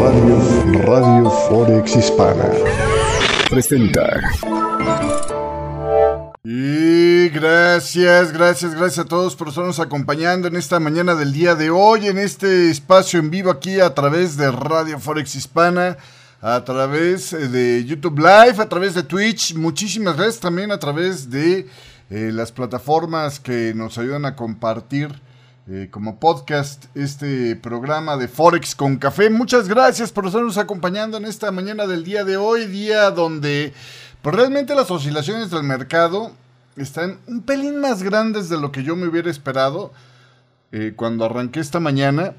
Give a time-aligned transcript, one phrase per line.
[0.00, 2.50] Radio, Radio Forex Hispana
[3.48, 4.20] presenta.
[6.42, 11.70] Y gracias, gracias, gracias a todos por estarnos acompañando en esta mañana del día de
[11.70, 15.96] hoy, en este espacio en vivo aquí a través de Radio Forex Hispana,
[16.42, 19.54] a través de YouTube Live, a través de Twitch.
[19.54, 21.66] Muchísimas gracias también a través de
[22.10, 25.10] eh, las plataformas que nos ayudan a compartir
[25.66, 29.30] eh, como podcast este programa de Forex con Café.
[29.30, 33.72] Muchas gracias por estarnos acompañando en esta mañana del día de hoy, día donde
[34.20, 36.32] pues, realmente las oscilaciones del mercado
[36.76, 39.90] están un pelín más grandes de lo que yo me hubiera esperado
[40.70, 42.34] eh, cuando arranqué esta mañana.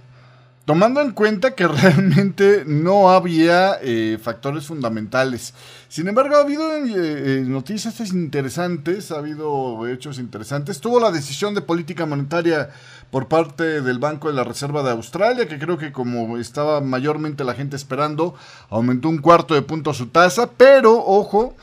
[0.65, 5.53] Tomando en cuenta que realmente no había eh, factores fundamentales.
[5.89, 10.81] Sin embargo, ha habido eh, eh, noticias interesantes, ha habido hechos interesantes.
[10.81, 12.71] Tuvo la decisión de política monetaria
[13.11, 17.43] por parte del Banco de la Reserva de Australia, que creo que como estaba mayormente
[17.43, 18.33] la gente esperando,
[18.71, 20.49] aumentó un cuarto de punto su tasa.
[20.57, 21.55] Pero, ojo,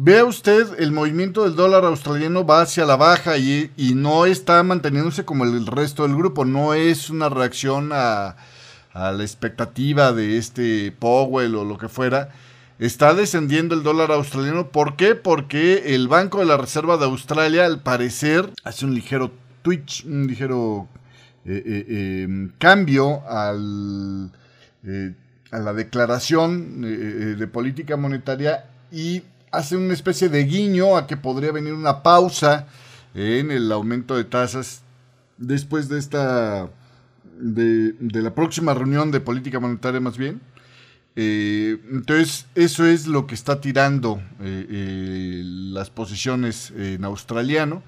[0.00, 5.24] Vea usted, el movimiento del dólar australiano va hacia la baja y, no está manteniéndose
[5.24, 6.44] como el resto del grupo.
[6.44, 8.36] No es una reacción a,
[8.94, 12.28] la expectativa de este Powell o lo que fuera.
[12.78, 14.68] Está descendiendo el dólar australiano.
[14.68, 15.16] ¿Por qué?
[15.16, 19.32] Porque el Banco de la Reserva de Australia, al parecer, hace un ligero
[19.62, 20.86] twitch, un ligero
[21.44, 24.30] eh, eh, em, cambio al,
[24.84, 25.12] eh,
[25.50, 26.82] a la declaración
[27.36, 32.66] de política monetaria y hace una especie de guiño a que podría venir una pausa
[33.14, 34.82] en el aumento de tasas
[35.36, 36.68] después de esta
[37.40, 40.40] de, la próxima reunión de política monetaria más bien.
[41.16, 47.82] Eh, entonces, eso es lo que está tirando eh, eh, las posiciones en australiano.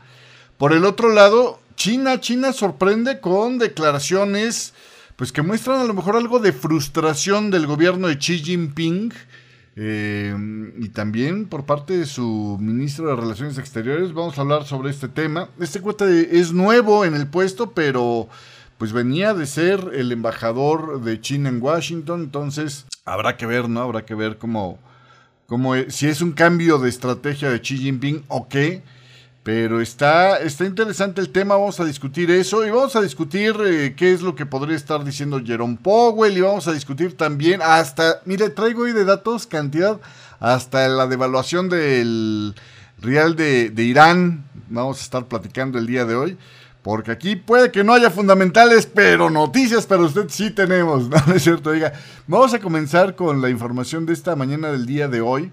[0.59, 4.75] Por el otro lado, China, China sorprende con declaraciones
[5.17, 9.13] pues que muestran a lo mejor algo de frustración del gobierno de Xi Jinping
[9.83, 10.37] eh,
[10.77, 15.09] y también por parte de su ministro de Relaciones Exteriores vamos a hablar sobre este
[15.09, 15.49] tema.
[15.59, 18.29] Este cuate es nuevo en el puesto, pero
[18.77, 23.81] pues venía de ser el embajador de China en Washington, entonces habrá que ver, ¿no?
[23.81, 24.79] Habrá que ver cómo,
[25.47, 28.83] cómo si es un cambio de estrategia de Xi Jinping o qué.
[29.43, 33.95] Pero está, está interesante el tema, vamos a discutir eso y vamos a discutir eh,
[33.97, 38.21] qué es lo que podría estar diciendo Jerome Powell y vamos a discutir también hasta,
[38.27, 39.99] mire, traigo hoy de datos cantidad
[40.41, 42.55] hasta la devaluación del
[43.01, 46.39] real de, Irán, vamos a estar platicando el día de hoy.
[46.83, 51.43] Porque aquí puede que no haya fundamentales, pero noticias para usted sí tenemos, ¿no, es
[51.43, 51.73] cierto?
[51.73, 51.93] Diga,
[52.27, 55.53] vamos a comenzar con la información de esta mañana del día de hoy.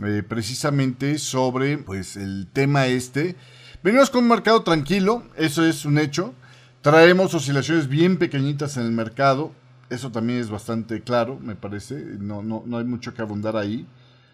[0.00, 3.36] Eh, precisamente sobre pues el tema este.
[3.82, 6.34] Venimos con un mercado tranquilo, eso es un hecho.
[6.80, 9.52] Traemos oscilaciones bien pequeñitas en el mercado,
[9.90, 13.86] eso también es bastante claro, me parece, no, no, no hay mucho que abundar ahí.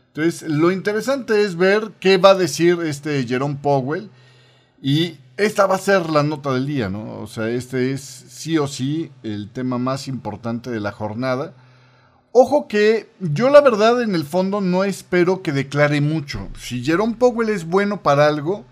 [0.09, 4.11] Entonces, lo interesante es ver qué va a decir este Jerome Powell
[4.81, 7.21] y esta va a ser la nota del día, ¿no?
[7.21, 11.55] O sea, este es sí o sí el tema más importante de la jornada.
[12.41, 16.49] Ojo que yo la verdad en el fondo no espero que declare mucho.
[16.57, 18.65] Si Jerome Powell es bueno para algo,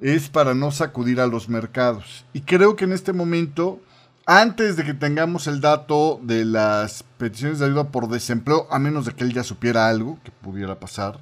[0.00, 2.24] es para no sacudir a los mercados.
[2.32, 3.82] Y creo que en este momento,
[4.24, 9.04] antes de que tengamos el dato de las peticiones de ayuda por desempleo, a menos
[9.04, 11.20] de que él ya supiera algo que pudiera pasar,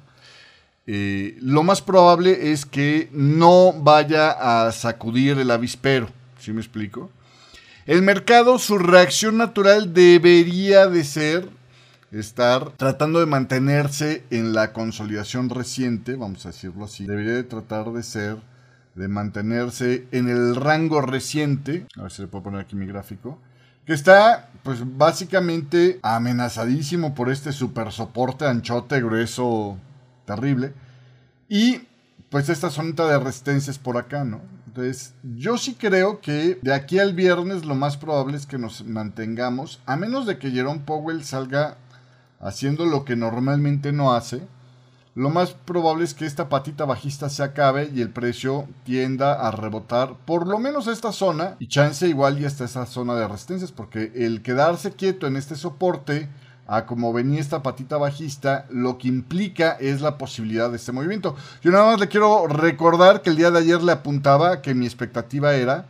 [0.87, 6.07] eh, lo más probable es que no vaya a sacudir el avispero.
[6.39, 7.11] ¿Sí me explico?
[7.85, 11.59] El mercado, su reacción natural debería de ser
[12.11, 17.05] estar tratando de mantenerse en la consolidación reciente, vamos a decirlo así.
[17.05, 18.37] Debería de tratar de ser,
[18.95, 21.87] de mantenerse en el rango reciente.
[21.97, 23.39] A ver si le puedo poner aquí mi gráfico.
[23.85, 29.77] Que está, pues básicamente amenazadísimo por este super soporte anchote, grueso,
[30.25, 30.73] terrible.
[31.47, 31.87] Y
[32.29, 34.41] pues esta zonita de resistencias por acá, ¿no?
[34.67, 38.85] Entonces, yo sí creo que de aquí al viernes lo más probable es que nos
[38.85, 41.75] mantengamos, a menos de que Jerome Powell salga
[42.41, 44.41] haciendo lo que normalmente no hace,
[45.13, 49.51] lo más probable es que esta patita bajista se acabe y el precio tienda a
[49.51, 53.73] rebotar por lo menos esta zona y chance igual y hasta esa zona de resistencias
[53.73, 56.29] porque el quedarse quieto en este soporte
[56.65, 61.35] a como venía esta patita bajista, lo que implica es la posibilidad de este movimiento.
[61.61, 64.85] Yo nada más le quiero recordar que el día de ayer le apuntaba que mi
[64.85, 65.87] expectativa era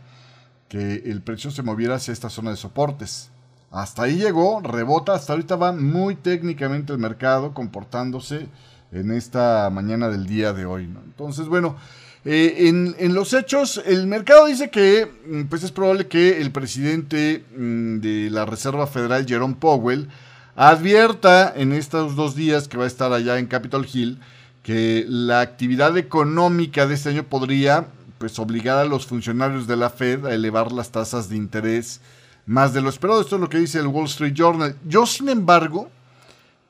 [0.69, 3.29] que el precio se moviera hacia esta zona de soportes.
[3.71, 8.47] Hasta ahí llegó, rebota, hasta ahorita va muy técnicamente el mercado comportándose
[8.91, 10.83] en esta mañana del día de hoy.
[10.83, 11.77] Entonces, bueno,
[12.23, 17.43] Eh, en, los hechos, el mercado dice que mm, pues es probable que el presidente
[17.57, 20.07] mm, de la Reserva Federal, Jerome Powell,
[20.55, 24.19] advierta en estos dos días que va a estar allá en Capitol Hill
[24.61, 27.87] que la actividad económica de este año podría
[28.19, 32.01] pues obligar a los funcionarios de la Fed a elevar las tasas de interés
[32.45, 33.21] más de lo esperado.
[33.21, 34.75] Esto es lo que dice el Wall Street Journal.
[34.85, 35.89] Yo, sin embargo,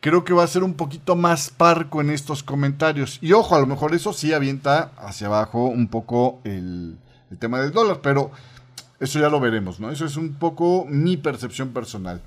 [0.02, 3.20] creo que va a ser un poquito más parco en estos comentarios.
[3.22, 6.98] Y ojo, a lo mejor eso sí avienta hacia abajo un poco el,
[7.40, 8.32] tema del dólar, pero
[9.00, 9.90] eso ya lo veremos, ¿no?
[9.90, 12.22] Eso es un poco mi percepción personal.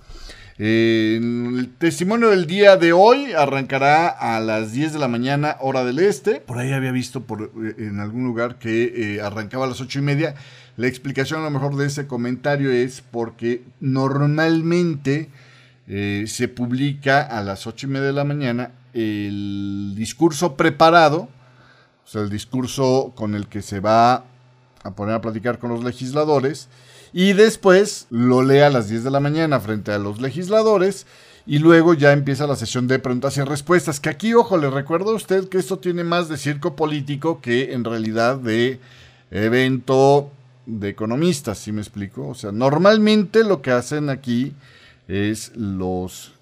[0.57, 5.99] el testimonio del día de hoy arrancará a las 10 de la mañana, hora del
[5.99, 6.41] este.
[6.41, 9.99] Por ahí había visto por, eh, en algún lugar que eh, arrancaba a las 8
[9.99, 10.35] y media.
[10.77, 15.31] La explicación a lo mejor de ese comentario es porque normalmente
[15.87, 21.29] eh, se publica a las ocho y media de la mañana el discurso preparado,
[22.05, 24.25] o sea, el discurso con el que se va
[24.83, 26.69] a poner a platicar con los legisladores,
[27.13, 31.07] y después lo lee a las 10 de la mañana frente a los legisladores,
[31.47, 35.11] y luego ya empieza la sesión de preguntas y respuestas, que aquí, ojo, le recuerdo
[35.11, 38.81] a usted que esto tiene más de circo político que en realidad de
[39.31, 40.31] evento
[40.67, 42.29] de economistas, si me explico?
[42.29, 44.55] O sea, normalmente lo que hacen aquí
[45.09, 46.35] es los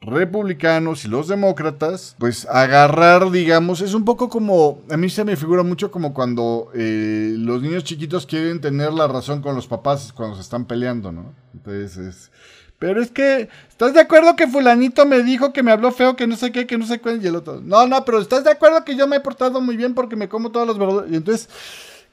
[0.00, 5.36] republicanos y los demócratas, pues agarrar, digamos, es un poco como, a mí se me
[5.36, 10.12] figura mucho como cuando eh, los niños chiquitos quieren tener la razón con los papás
[10.12, 11.34] cuando se están peleando, ¿no?
[11.54, 12.30] Entonces es...
[12.78, 16.26] Pero es que, ¿estás de acuerdo que fulanito me dijo que me habló feo, que
[16.26, 17.24] no sé qué, que no sé cuál?
[17.24, 19.78] Y el otro, no, no, pero ¿estás de acuerdo que yo me he portado muy
[19.78, 21.10] bien porque me como todas las verdades?
[21.10, 21.48] Y entonces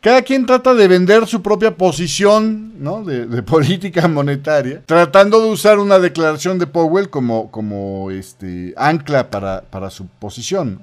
[0.04, 3.06] cada quien trata de vender su propia posición ¿no?
[3.06, 9.62] de, política monetaria, tratando de usar una declaración de Powell como, como este, ancla para,
[9.62, 10.82] para su posición.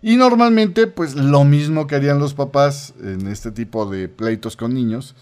[0.00, 4.72] Y normalmente, pues lo mismo que harían los papás en este tipo de pleitos con
[4.72, 5.14] niños,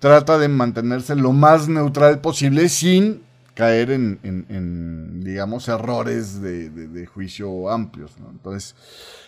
[0.00, 3.22] trata de mantenerse lo más neutral posible sin
[3.60, 8.12] caer en, digamos, errores de, juicio amplios.
[8.30, 8.74] Entonces,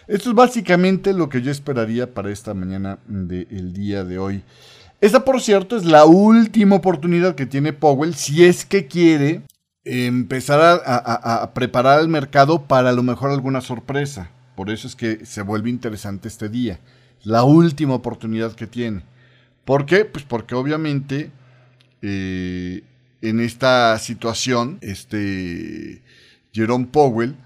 [0.08, 4.42] esto es básicamente lo que yo esperaría para esta mañana del día de hoy.
[5.02, 9.42] Esta, por cierto, es la última oportunidad que tiene Powell si es que quiere
[9.84, 14.30] empezar a, preparar el mercado para a lo mejor alguna sorpresa.
[14.56, 16.80] Por eso es que se vuelve interesante este día.
[17.22, 19.02] La última oportunidad que tiene.
[19.66, 20.06] ¿Por qué?
[20.06, 21.30] Pues porque obviamente
[22.00, 22.82] eh,
[23.22, 26.02] en esta situación, este
[26.52, 27.36] Jerome Powell,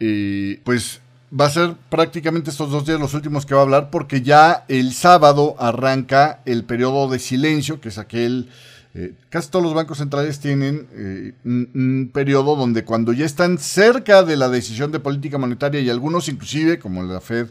[0.00, 1.00] eh, pues
[1.38, 4.64] va a ser prácticamente estos dos días los últimos que va a hablar, porque ya
[4.68, 8.50] el sábado arranca el periodo de silencio, que es aquel...
[8.94, 14.22] Eh, casi todos los bancos centrales tienen eh, un, periodo donde cuando ya están cerca
[14.22, 17.48] de la decisión de política monetaria y algunos inclusive, como la Fed,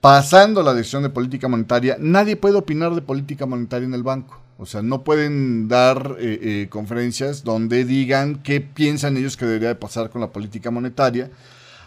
[0.00, 4.40] pasando la decisión de política monetaria, nadie puede opinar de política monetaria en el banco.
[4.60, 9.68] O sea, no pueden dar eh, eh, conferencias donde digan qué piensan ellos que debería
[9.68, 11.30] de pasar con la política monetaria,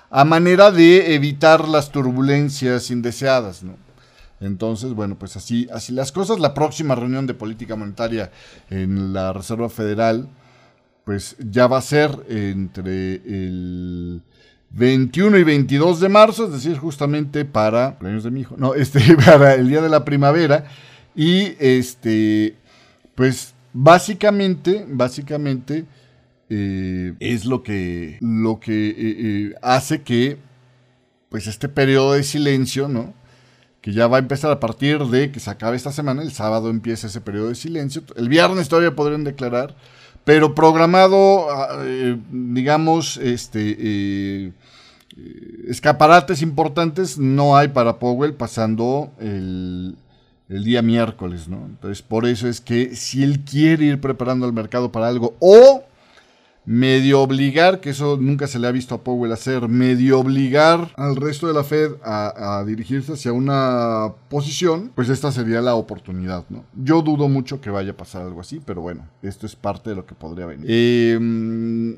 [0.09, 3.75] a manera de evitar las turbulencias indeseadas, ¿no?
[4.39, 6.39] Entonces, bueno, pues así, así las cosas.
[6.39, 8.31] La próxima reunión de política monetaria
[8.69, 10.29] en la Reserva Federal,
[11.03, 14.23] pues ya va a ser entre el
[14.71, 19.56] 21 y 22 de marzo, es decir, justamente para de mi hijo, no, este, para
[19.56, 20.65] el día de la primavera.
[21.13, 22.56] Y este,
[23.15, 25.85] pues básicamente, básicamente
[26.49, 30.37] eh, es lo que, lo que eh, eh, hace que,
[31.30, 33.13] pues este periodo de silencio, ¿no?
[33.81, 36.69] Que ya va a empezar a partir de que se acabe esta semana, el sábado
[36.69, 39.75] empieza ese periodo de silencio, el viernes todavía podrían declarar,
[40.25, 41.83] pero programado, ah,
[42.31, 44.53] digamos, este
[45.68, 49.95] escaparates importantes no hay para Powell pasando el,
[50.51, 51.65] el día miércoles, ¿no?
[51.65, 55.83] Entonces, por eso es que si él quiere ir preparando el mercado para algo o
[56.65, 61.15] medio obligar, que eso nunca se le ha visto a Powell hacer, medio obligar al
[61.15, 66.65] resto de la Fed a, dirigirse hacia una posición, pues esta sería la oportunidad, ¿no?
[66.75, 69.95] Yo dudo mucho que vaya a pasar algo así, pero bueno, esto es parte de
[69.95, 70.65] lo que podría venir.
[70.69, 71.97] Eh,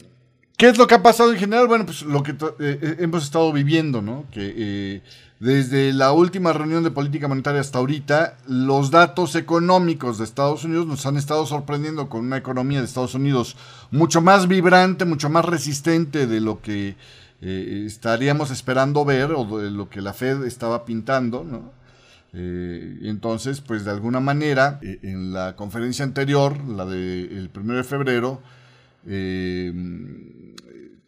[0.57, 1.67] ¿Qué es lo que ha pasado en general?
[1.67, 4.25] Bueno, pues lo que eh, eh, hemos estado viviendo, ¿no?
[4.31, 5.01] Que eh,
[5.39, 10.87] desde la última reunión de política monetaria hasta ahorita, los datos económicos de Estados Unidos
[10.87, 13.57] nos han estado sorprendiendo con una economía de Estados Unidos
[13.91, 16.95] mucho más vibrante, mucho más resistente de lo que
[17.41, 21.83] estaríamos esperando ver o de lo que la Fed estaba pintando, ¿no?
[22.35, 28.41] entonces, pues de alguna manera, en la conferencia anterior, la del 1 de febrero,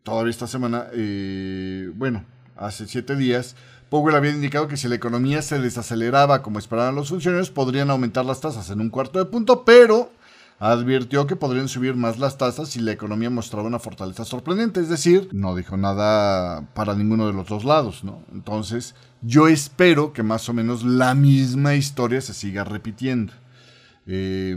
[0.04, 2.24] todavía esta semana, eh, bueno,
[2.56, 3.56] hace siete días,
[3.90, 8.26] Powell había indicado que si la economía se desaceleraba como esperaban los funcionarios, podrían aumentar
[8.26, 10.12] las tasas en un cuarto de punto, pero
[10.60, 14.80] advirtió que podrían subir más las tasas si la economía mostraba una fortaleza sorprendente.
[14.80, 18.24] Es decir, no dijo nada para ninguno de los dos lados, ¿no?
[18.34, 23.34] Entonces, yo espero que más o menos la misma historia se siga repitiendo.
[24.08, 24.56] Eh,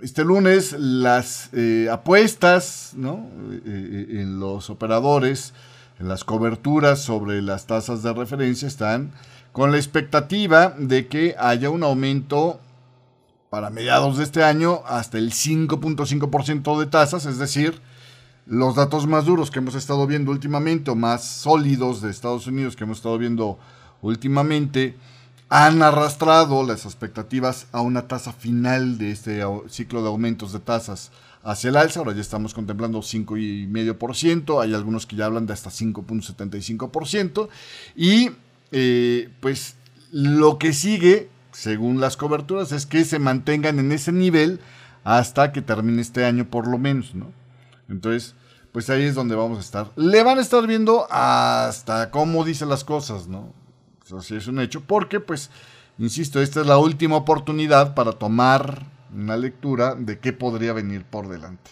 [0.00, 3.28] este lunes las eh, apuestas ¿no?
[3.66, 5.54] Eh, en los operadores,
[5.98, 9.12] las coberturas sobre las tasas de referencia están
[9.52, 12.60] con la expectativa de que haya un aumento
[13.50, 17.80] para mediados de este año hasta el 5.5% de tasas, es decir,
[18.46, 22.74] los datos más duros que hemos estado viendo últimamente o más sólidos de Estados Unidos
[22.74, 23.58] que hemos estado viendo
[24.02, 24.96] últimamente
[25.48, 31.12] han arrastrado las expectativas a una tasa final de este ciclo de aumentos de tasas
[31.44, 32.00] hacia el alza.
[32.00, 37.48] Ahora ya estamos contemplando 5,5%, hay algunos que ya hablan de hasta 5.75%.
[37.94, 38.30] Y
[38.72, 39.76] eh, pues
[40.10, 44.60] lo que sigue según las coberturas, es que se mantengan en ese nivel
[45.04, 47.32] hasta que termine este año por lo menos, ¿no?
[47.88, 48.34] Entonces,
[48.72, 49.92] pues ahí es donde vamos a estar.
[49.96, 53.52] Le van a estar viendo hasta cómo dice las cosas, ¿no?
[54.04, 55.50] Eso sí es un hecho, porque pues,
[55.98, 61.28] insisto, esta es la última oportunidad para tomar una lectura de qué podría venir por
[61.28, 61.70] delante.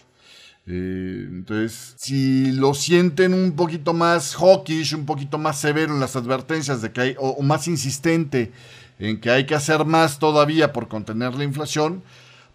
[0.67, 6.15] Eh, entonces, si lo sienten un poquito más hawkish, un poquito más severo en las
[6.15, 8.53] advertencias de que hay, o más insistente
[8.99, 12.03] en que hay que hacer más todavía por contener la inflación,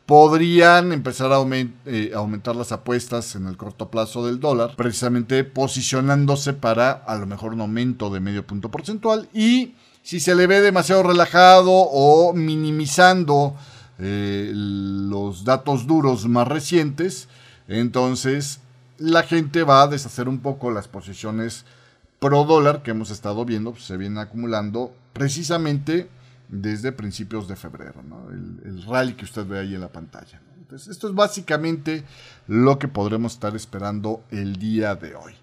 [0.08, 1.46] podrían empezar a
[1.86, 7.28] eh, aumentar las apuestas en el corto plazo del dólar, precisamente posicionándose para a lo
[7.28, 12.32] mejor un aumento de medio punto porcentual y si se le ve demasiado relajado o
[12.34, 13.58] minimizando
[14.00, 17.28] eh, los datos duros más recientes,
[17.68, 18.60] entonces
[18.98, 21.66] la gente va a deshacer un poco las posiciones
[22.20, 26.10] pro dólar que hemos estado viendo, pues, se vienen acumulando precisamente
[26.50, 28.02] desde principios de febrero,
[28.64, 30.42] el, rally que usted ve ahí en la pantalla.
[30.58, 32.04] Entonces, esto es básicamente
[32.48, 35.34] lo que podremos estar esperando el día de hoy.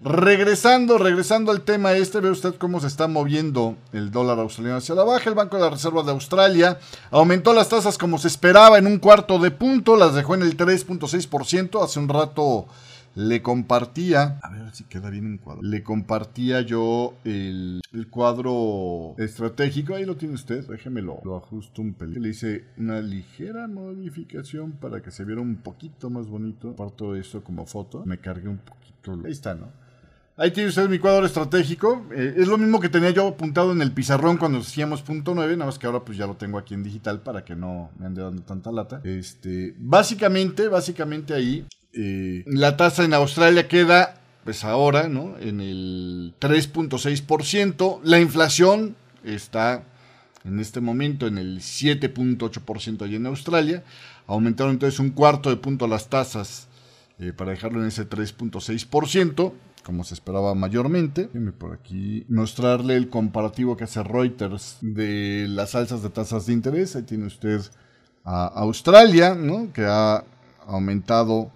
[0.00, 4.94] Regresando, regresando al tema este, ve usted cómo se está moviendo el dólar australiano hacia
[4.94, 5.28] la baja.
[5.28, 6.78] El Banco de la Reserva de Australia
[7.10, 10.56] aumentó las tasas como se esperaba en un cuarto de punto, las dejó en el
[10.56, 11.82] 3.6%.
[11.82, 12.68] Hace un rato
[13.16, 19.96] le compartía, a ver si queda bien en cuadro, le compartía yo el, cuadro estratégico,
[19.96, 22.22] ahí lo tiene usted, déjemelo, lo ajusto un pelín.
[22.22, 26.76] Le hice una ligera modificación para que se viera un poquito más bonito.
[26.76, 29.18] Parto esto como foto, me cargué un poquito.
[29.24, 29.87] Ahí está, ¿no?
[30.40, 32.06] Ahí tiene usted mi cuadro estratégico.
[32.14, 35.56] Eh, es lo mismo que tenía yo apuntado en el pizarrón cuando hacíamos punto 9,
[35.56, 38.06] nada más que ahora pues ya lo tengo aquí en digital para que no me
[38.06, 39.00] ande dando tanta lata.
[39.02, 45.36] Este, básicamente, básicamente ahí eh, la tasa en Australia queda, pues ahora, ¿no?
[45.40, 48.00] En el 3.6%.
[48.04, 49.82] La inflación está
[50.44, 53.82] en este momento en el 7.8% allí en Australia.
[54.28, 56.68] Aumentaron entonces un cuarto de punto las tasas
[57.18, 59.52] eh, para dejarlo en ese 3.6%,
[59.88, 61.28] como se esperaba mayormente.
[61.28, 66.52] Déjeme por aquí mostrarle el comparativo que hace Reuters de las alzas de tasas de
[66.52, 66.94] interés.
[66.94, 67.62] Ahí tiene usted
[68.22, 69.72] a Australia, ¿no?
[69.72, 70.24] que ha
[70.66, 71.50] aumentado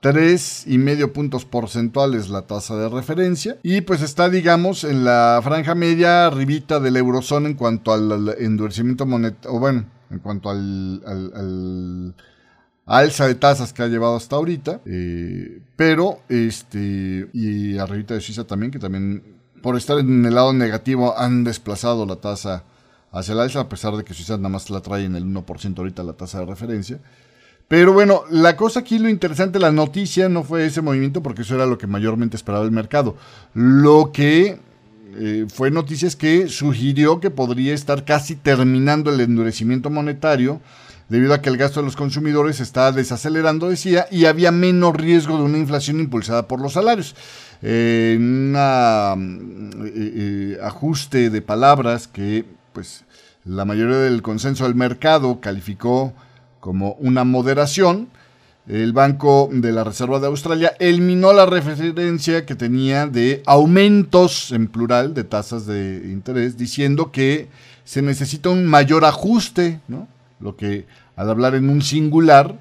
[0.00, 5.40] tres y medio puntos porcentuales la tasa de referencia y pues está digamos en la
[5.44, 12.14] franja media arribita del eurozona en cuanto al, endurecimiento monetario o bueno en cuanto al,
[12.88, 18.44] alza de tasas que ha llevado hasta ahorita eh, pero este y arribita de Suiza
[18.44, 19.22] también que también
[19.62, 22.64] por estar en el lado negativo han desplazado la tasa
[23.12, 25.78] hacia el alza a pesar de que Suiza nada más la trae en el 1%
[25.78, 26.98] ahorita la tasa de referencia
[27.68, 31.54] pero bueno, la cosa aquí, lo interesante, la noticia no fue ese movimiento porque eso
[31.54, 33.14] era lo que mayormente esperaba el mercado.
[33.52, 34.58] Lo que
[35.14, 40.62] eh, fue noticia es que sugirió que podría estar casi terminando el endurecimiento monetario
[41.08, 45.38] debido a que el gasto de los consumidores está desacelerando, decía, y había menos riesgo
[45.38, 47.14] de una inflación impulsada por los salarios.
[47.62, 48.54] Eh, un
[49.86, 53.04] eh, ajuste de palabras que pues
[53.44, 56.12] la mayoría del consenso del mercado calificó
[56.60, 58.08] como una moderación.
[58.68, 64.68] El Banco de la Reserva de Australia eliminó la referencia que tenía de aumentos en
[64.68, 67.48] plural de tasas de interés, diciendo que
[67.84, 70.06] se necesita un mayor ajuste, ¿no?
[70.40, 72.60] Lo que al hablar en un singular,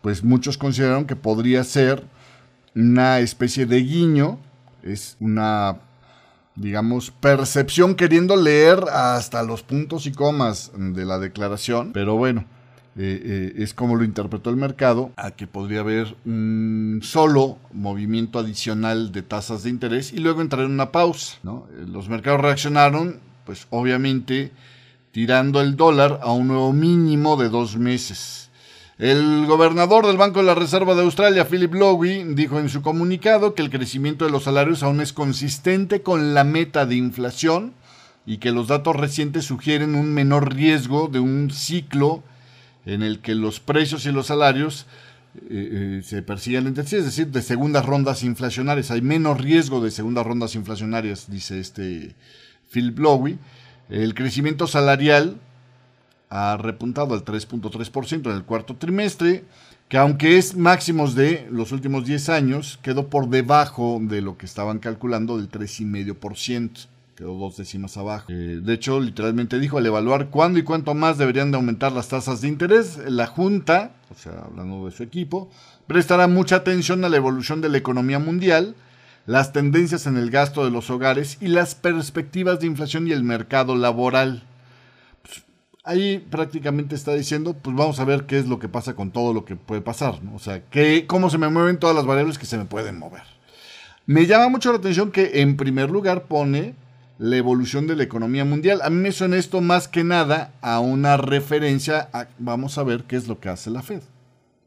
[0.00, 2.04] pues muchos consideraron que podría ser
[2.74, 4.38] una especie de guiño,
[4.82, 5.78] es una,
[6.56, 12.44] digamos, percepción queriendo leer hasta los puntos y comas de la declaración, pero bueno,
[12.96, 19.12] eh, es como lo interpretó el mercado, a que podría haber un solo movimiento adicional
[19.12, 21.38] de tasas de interés y luego entrar en una pausa.
[21.86, 24.52] Los mercados reaccionaron, pues obviamente,
[25.12, 28.50] tirando el dólar a un nuevo mínimo de dos meses.
[28.98, 33.54] El gobernador del Banco de la Reserva de Australia, Philip Lowe, dijo en su comunicado
[33.54, 37.74] que el crecimiento de los salarios aún es consistente con la meta de inflación
[38.26, 42.22] y que los datos recientes sugieren un menor riesgo de un ciclo
[42.86, 44.86] en el que los precios y los salarios
[45.34, 48.90] eh, eh, se persiguen entre sí, es decir, de segundas rondas inflacionarias.
[48.90, 52.14] Hay menos riesgo de segundas rondas inflacionarias, dice este
[52.70, 53.38] Philip Lowe.
[53.92, 55.36] El crecimiento salarial
[56.30, 59.44] ha repuntado al 3.3% en el cuarto trimestre,
[59.90, 64.46] que aunque es máximos de los últimos 10 años, quedó por debajo de lo que
[64.46, 68.32] estaban calculando del 3,5% quedó dos décimas abajo.
[68.32, 72.08] Eh, de hecho, literalmente dijo, al evaluar cuándo y cuánto más deberían de aumentar las
[72.08, 75.50] tasas de interés, la Junta, o sea, hablando de su equipo,
[75.86, 78.74] prestará mucha atención a la evolución de la economía mundial,
[79.26, 83.22] las tendencias en el gasto de los hogares y las perspectivas de inflación y el
[83.22, 84.42] mercado laboral.
[85.22, 85.44] Pues,
[85.84, 89.32] ahí prácticamente está diciendo, pues vamos a ver qué es lo que pasa con todo
[89.32, 92.46] lo que puede pasar, O sea, que, cómo se me mueven todas las variables que
[92.46, 93.22] se me pueden mover.
[94.06, 96.74] Me llama mucho la atención que en primer lugar pone
[97.18, 98.80] la evolución de la economía mundial.
[98.82, 103.04] A mí me suena esto más que nada a una referencia a, vamos a ver
[103.04, 104.02] qué es lo que hace la Fed.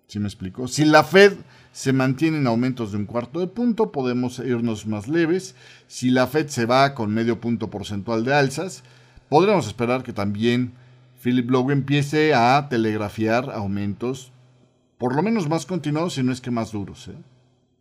[0.07, 0.69] ¿Sí me explico?
[0.69, 1.33] Si la Fed
[1.75, 5.55] se mantiene en aumentos de un cuarto de punto, podemos irnos más leves.
[5.87, 8.81] Si la Fed se va con medio punto porcentual de alzas,
[9.27, 10.71] podremos esperar que también
[11.21, 14.31] Philip Lowe empiece a telegrafiar aumentos,
[14.97, 17.09] por lo menos más continuados, si no es que más duros.
[17.09, 17.17] ¿eh?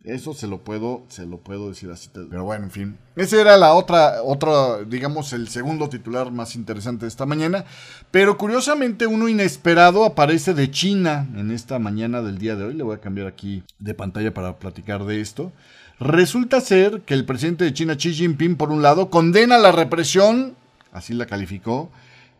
[0.05, 2.09] Eso se lo puedo, se lo puedo decir así.
[2.13, 2.97] Pero bueno, en fin.
[3.15, 7.65] Ese era la otra, otra, digamos, el segundo titular más interesante de esta mañana.
[8.11, 12.75] Pero curiosamente, uno inesperado aparece de China en esta mañana del día de hoy.
[12.75, 15.51] Le voy a cambiar aquí de pantalla para platicar de esto.
[15.99, 20.55] Resulta ser que el presidente de China, Xi Jinping, por un lado, condena la represión,
[20.91, 21.89] así la calificó,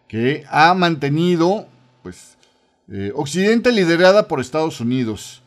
[0.07, 1.67] que ha mantenido,
[2.03, 2.37] pues,
[2.91, 5.41] eh, Occidente liderada por Estados Unidos.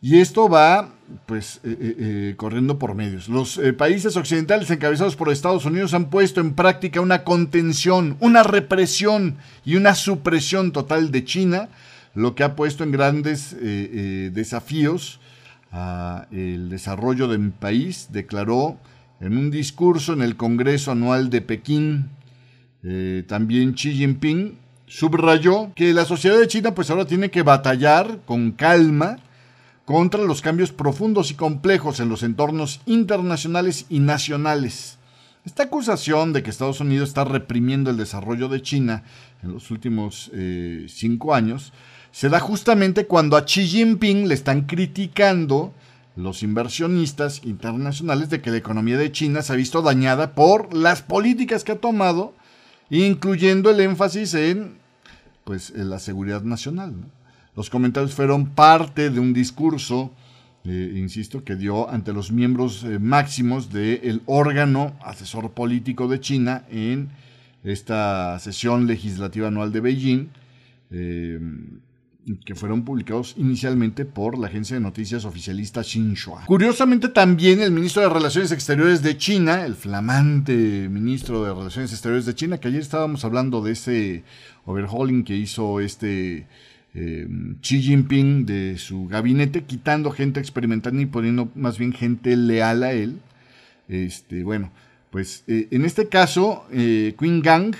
[0.00, 0.93] Y esto va
[1.26, 3.28] pues eh, eh, eh, corriendo por medios.
[3.28, 9.36] Los países occidentales encabezados por Estados Unidos han puesto en práctica una contención, una represión
[9.64, 11.68] y una supresión total de China,
[12.14, 15.20] lo que ha puesto en grandes desafíos
[16.30, 18.78] el desarrollo de mi país, declaró
[19.20, 22.10] en un discurso en el Congreso Anual de Pekín.
[23.26, 28.52] también Xi Jinping subrayó que la sociedad de China pues ahora tiene que batallar con
[28.52, 29.18] calma
[29.84, 34.98] contra los cambios profundos y complejos en los entornos internacionales y nacionales.
[35.44, 39.02] Esta acusación de que Estados Unidos está reprimiendo el desarrollo de China
[39.42, 41.72] en los últimos eh, cinco años
[42.14, 45.74] se da justamente cuando a Xi Jinping le están criticando
[46.14, 51.02] los inversionistas internacionales de que la economía de China se ha visto dañada por las
[51.02, 52.32] políticas que ha tomado,
[52.88, 54.78] incluyendo el énfasis en,
[55.42, 56.94] pues, en la seguridad nacional.
[57.56, 60.12] Los comentarios fueron parte de un discurso,
[60.64, 66.64] eh, insisto, que dio ante los miembros eh, máximos del órgano asesor político de China
[66.70, 67.10] en
[67.62, 70.28] esta sesión legislativa anual de Beijing,
[70.90, 71.38] eh,
[72.44, 76.44] que fueron publicados inicialmente por la agencia de noticias oficialista Xinhua.
[76.46, 82.24] Curiosamente también el ministro de Relaciones Exteriores de China, el flamante ministro de Relaciones Exteriores
[82.24, 84.24] de China, que ayer estábamos hablando de ese
[84.64, 86.46] overhauling que hizo este
[86.94, 87.26] eh,
[87.60, 92.92] Xi Jinping de su gabinete, quitando gente experimental y poniendo más bien gente leal a
[92.92, 93.18] él.
[93.88, 94.70] Este, bueno,
[95.10, 97.74] pues eh, en este caso, eh, Queen Gang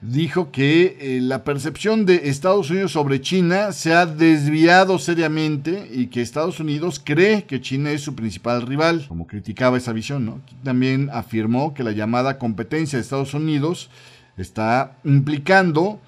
[0.00, 6.22] dijo que la percepción de Estados Unidos sobre China se ha desviado seriamente y que
[6.22, 10.40] Estados Unidos cree que China es su principal rival, como criticaba esa visión, ¿no?
[10.64, 13.90] También afirmó que la llamada competencia de Estados Unidos
[14.38, 16.00] está implicando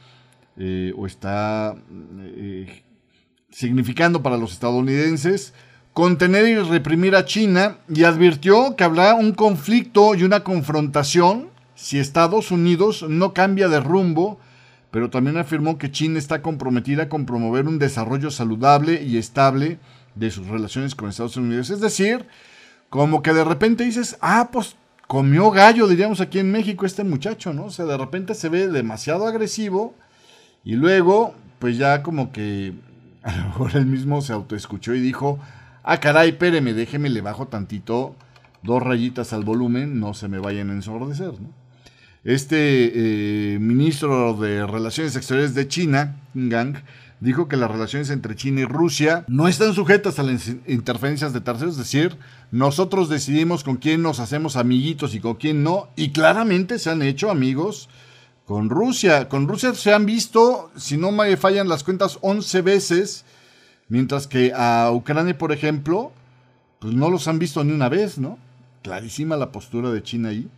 [0.57, 1.75] eh, o está
[2.21, 2.83] eh,
[3.51, 5.55] significando para los estadounidenses
[5.93, 11.99] contener y reprimir a China y advirtió que habrá un conflicto y una confrontación si
[11.99, 14.39] Estados Unidos no cambia de rumbo,
[14.91, 19.79] pero también afirmó que China está comprometida con promover un desarrollo saludable y estable
[20.15, 21.71] de sus relaciones con Estados Unidos.
[21.71, 22.27] Es decir,
[22.89, 24.77] como que de repente dices, ah, pues
[25.09, 27.65] comió gallo, diríamos aquí en México, este muchacho, ¿no?
[27.65, 29.95] O sea, de repente se ve demasiado agresivo
[30.65, 32.75] y luego, pues ya como que
[33.23, 35.39] a lo mejor él mismo se autoescuchó y dijo,
[35.83, 38.15] ah, caray, espéreme, déjeme, le bajo tantito,
[38.63, 41.33] dos rayitas al volumen, no se me vayan a ensordecer.
[42.25, 46.77] Este eh, ministro de Relaciones Exteriores de China, Gang,
[47.19, 51.41] dijo que las relaciones entre China y Rusia no están sujetas a las interferencias de
[51.41, 52.17] terceros, es decir,
[52.51, 57.03] nosotros decidimos con quién nos hacemos amiguitos y con quién no, y claramente se han
[57.03, 57.89] hecho amigos
[58.53, 59.31] con Rusia.
[59.31, 63.25] Con Rusia se han visto, si no me fallan las cuentas, 11 veces,
[63.89, 66.13] mientras que a Ucrania, por ejemplo,
[66.79, 68.39] pues no los han visto ni una vez, ¿no?
[68.83, 70.51] Clarísima la postura de China ahí.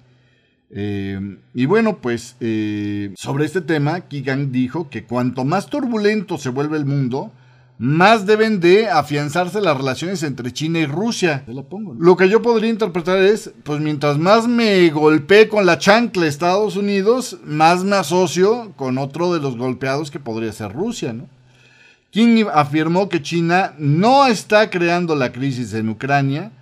[0.71, 6.49] Eh, y bueno, pues eh, sobre este tema, Kigan dijo que cuanto más turbulento se
[6.49, 7.31] vuelve el mundo,
[7.79, 11.45] más deben de afianzarse las relaciones entre China y Rusia.
[11.47, 15.79] Lo, pongo, Lo que yo podría interpretar es, pues mientras más me golpee con la
[15.79, 21.13] chancla Estados Unidos, más me asocio con otro de los golpeados que podría ser Rusia,
[21.13, 21.29] ¿no?
[22.11, 26.53] King afirmó que China no está creando la crisis en Ucrania,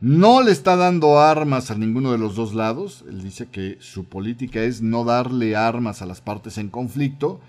[0.00, 3.04] no le está dando armas a ninguno de los dos lados.
[3.08, 7.40] Él dice que su política es no darle armas a las partes en conflicto.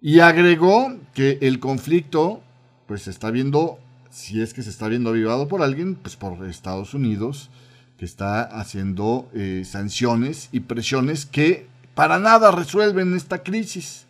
[0.00, 2.42] Y agregó que el conflicto,
[2.86, 3.78] pues se está viendo,
[4.10, 7.50] si es que se está viendo avivado por alguien, pues por Estados Unidos,
[7.98, 14.06] que está haciendo eh, sanciones y presiones que para nada resuelven esta crisis.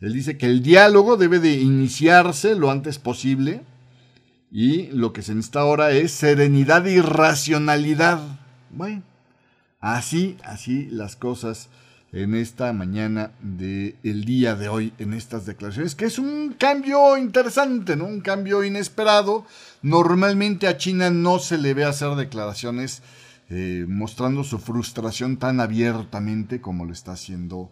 [0.00, 3.62] Él dice que el diálogo debe de iniciarse lo antes posible
[4.52, 8.20] y lo que se necesita ahora es serenidad y racionalidad.
[8.70, 9.02] Bueno,
[9.80, 11.68] así, así las cosas
[12.16, 17.94] en esta mañana del día de hoy, en estas declaraciones, que es un cambio interesante,
[17.94, 18.06] ¿no?
[18.06, 19.44] Un cambio inesperado.
[19.82, 23.02] Normalmente a China no se le ve hacer declaraciones
[23.50, 27.70] eh, mostrando su frustración tan abiertamente como lo está haciendo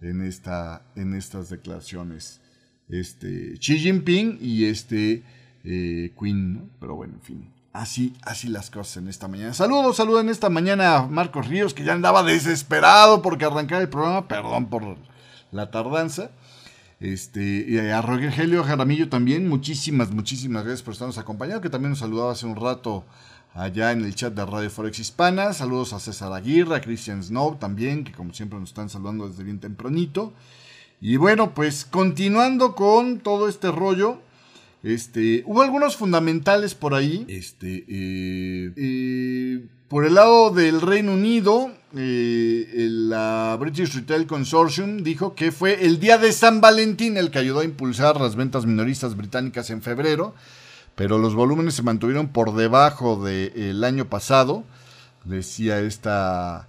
[0.00, 2.40] en, esta, en estas declaraciones
[2.88, 5.24] este, Xi Jinping y este
[5.64, 7.59] eh, Queen, pero bueno, en fin.
[7.72, 9.54] Así, así las cosas en esta mañana.
[9.54, 13.88] Saludos, saludos en esta mañana a Marcos Ríos, que ya andaba desesperado porque arrancar el
[13.88, 14.26] programa.
[14.26, 14.96] Perdón por
[15.52, 16.30] la tardanza.
[16.98, 22.00] Este, y a Rogelio Jaramillo también, muchísimas, muchísimas gracias por estarnos acompañando, que también nos
[22.00, 23.04] saludaba hace un rato
[23.54, 25.52] allá en el chat de Radio Forex Hispana.
[25.52, 29.44] Saludos a César Aguirre, a Christian Snow también, que como siempre nos están saludando desde
[29.44, 30.34] bien tempranito.
[31.00, 34.20] Y bueno, pues continuando con todo este rollo,
[34.82, 37.26] este, hubo algunos fundamentales por ahí.
[37.28, 45.34] Este, eh, eh, por el lado del Reino Unido, eh, la British Retail Consortium dijo
[45.34, 49.16] que fue el día de San Valentín el que ayudó a impulsar las ventas minoristas
[49.16, 50.34] británicas en febrero,
[50.94, 54.64] pero los volúmenes se mantuvieron por debajo del año pasado,
[55.24, 56.68] decía esta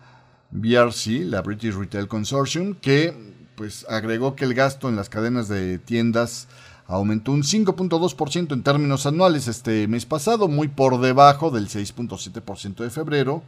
[0.50, 3.14] BRC, la British Retail Consortium, que
[3.56, 6.48] pues agregó que el gasto en las cadenas de tiendas
[6.92, 12.90] aumentó un 5.2% en términos anuales este mes pasado, muy por debajo del 6.7% de
[12.90, 13.44] febrero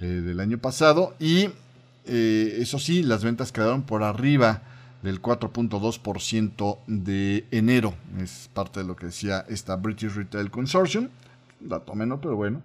[0.00, 1.14] eh, del año pasado.
[1.20, 1.48] Y
[2.06, 4.62] eh, eso sí, las ventas quedaron por arriba
[5.02, 7.94] del 4.2% de enero.
[8.20, 11.08] Es parte de lo que decía esta British Retail Consortium.
[11.60, 12.62] Dato menos, pero bueno.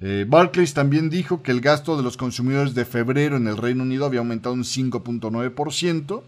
[0.00, 3.84] Eh, Barclays también dijo que el gasto de los consumidores de febrero en el Reino
[3.84, 6.22] Unido había aumentado un 5.9%.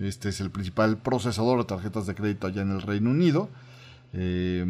[0.00, 3.48] Este es el principal procesador de tarjetas de crédito allá en el Reino Unido.
[4.12, 4.64] Eh,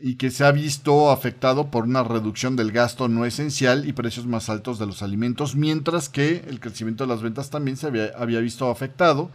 [0.00, 4.26] y que se ha visto afectado por una reducción del gasto no esencial y precios
[4.26, 8.40] más altos de los alimentos, mientras que el crecimiento de las ventas también se había,
[8.40, 9.30] visto afectado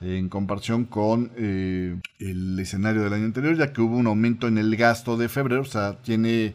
[0.00, 4.56] en comparación con eh, el escenario del año anterior, ya que hubo un aumento en
[4.56, 6.54] el gasto de febrero, o sea, tiene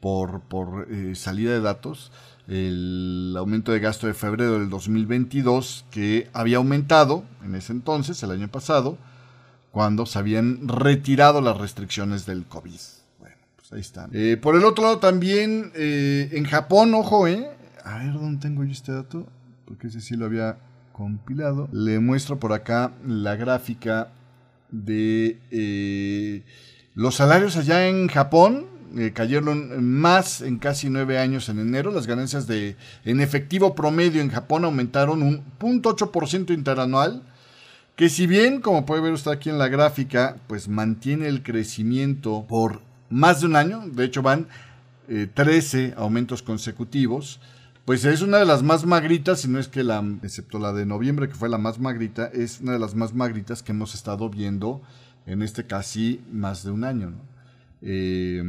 [0.00, 2.12] por, por eh, salida de datos
[2.52, 8.30] el aumento de gasto de febrero del 2022 que había aumentado en ese entonces, el
[8.30, 8.98] año pasado,
[9.70, 12.78] cuando se habían retirado las restricciones del COVID.
[13.18, 14.10] Bueno, pues ahí están.
[14.12, 17.48] Eh, por el otro lado también, eh, en Japón, ojo, ¿eh?
[17.84, 19.26] A ver, ¿dónde tengo yo este dato?
[19.64, 20.58] Porque ese sí lo había
[20.92, 21.70] compilado.
[21.72, 24.08] Le muestro por acá la gráfica
[24.70, 26.42] de eh,
[26.94, 31.90] los salarios allá en Japón eh, cayeron más en casi nueve años en enero.
[31.90, 37.22] Las ganancias de, en efectivo promedio en Japón aumentaron un 0.8% interanual,
[37.96, 42.44] que si bien, como puede ver usted aquí en la gráfica, pues mantiene el crecimiento
[42.48, 44.48] por más de un año, de hecho van
[45.34, 47.40] 13 eh, aumentos consecutivos,
[47.84, 50.86] pues es una de las más magritas, si no es que la, excepto la de
[50.86, 54.30] noviembre, que fue la más magrita, es una de las más magritas que hemos estado
[54.30, 54.80] viendo
[55.26, 57.10] en este casi más de un año.
[57.10, 57.31] ¿no?
[57.84, 58.42] Eh,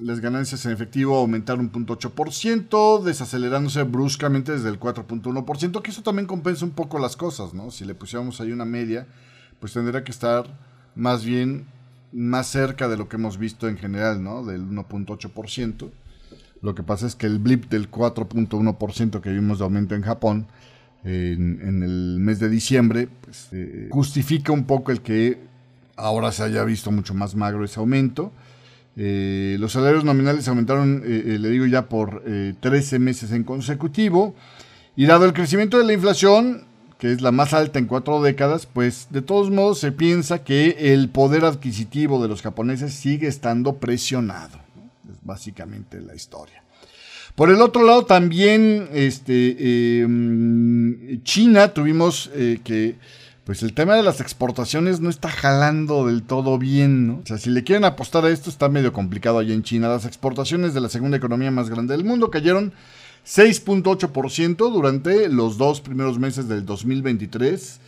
[0.00, 6.26] las ganancias en efectivo aumentaron un 0.8%, desacelerándose bruscamente desde el 4.1%, que eso también
[6.26, 7.70] compensa un poco las cosas, ¿no?
[7.70, 9.06] Si le pusiéramos ahí una media,
[9.58, 10.46] pues tendría que estar
[10.94, 11.66] más bien
[12.12, 14.44] más cerca de lo que hemos visto en general, ¿no?
[14.44, 15.90] Del 1.8%.
[16.62, 20.46] Lo que pasa es que el blip del 4.1% que vimos de aumento en Japón,
[21.04, 25.38] en, el mes de diciembre, pues, eh, justifica un poco el que
[25.96, 28.32] ahora se haya visto mucho más magro ese aumento.
[28.96, 32.22] Eh, los salarios nominales aumentaron, eh, le digo ya, por
[32.60, 34.34] 13 meses en consecutivo.
[34.96, 36.64] Y dado el crecimiento de la inflación,
[36.98, 40.92] que es la más alta en cuatro décadas, pues de todos modos se piensa que
[40.92, 44.58] el poder adquisitivo de los japoneses sigue estando presionado.
[45.10, 46.62] Es básicamente la historia.
[47.34, 52.96] Por el otro lado, también este, em, China tuvimos eh, que,
[53.46, 57.18] pues el tema de las exportaciones no está jalando del todo bien, ¿no?
[57.18, 59.86] O sea, si le quieren apostar a esto, está medio complicado allá en China.
[59.86, 62.72] Las exportaciones de la segunda economía más grande del mundo cayeron
[63.24, 67.78] 6.8% durante los dos primeros meses del 2023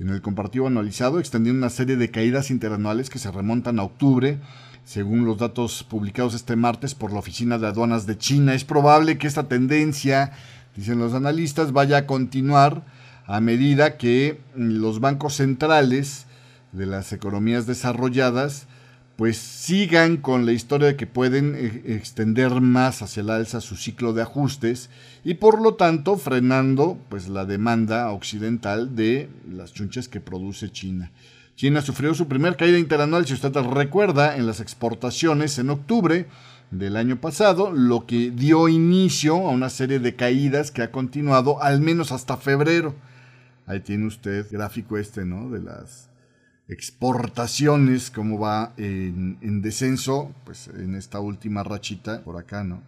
[0.00, 4.38] en el comparativo anualizado, extendiendo una serie de caídas interanuales que se remontan a octubre
[4.84, 8.52] según los datos publicados este martes por la Oficina de Aduanas de China.
[8.52, 10.32] Es probable que esta tendencia,
[10.76, 12.84] dicen los analistas, vaya a continuar
[13.26, 16.26] a medida que los bancos centrales
[16.72, 18.66] de las economías desarrolladas
[19.16, 23.76] pues sigan con la historia de que pueden eh, extender más hacia el alza su
[23.76, 24.90] ciclo de ajustes
[25.24, 31.10] y por lo tanto frenando pues la demanda occidental de las chunches que produce China.
[31.56, 36.26] China sufrió su primer caída interanual, si usted recuerda, en las exportaciones en octubre
[36.70, 41.62] del año pasado, lo que dio inicio a una serie de caídas que ha continuado
[41.62, 42.94] al menos hasta febrero.
[43.66, 45.50] Ahí tiene usted gráfico este, ¿no?
[45.50, 46.08] De las
[46.68, 52.82] exportaciones, cómo va en, descenso, pues en esta última rachita, por acá, ¿no?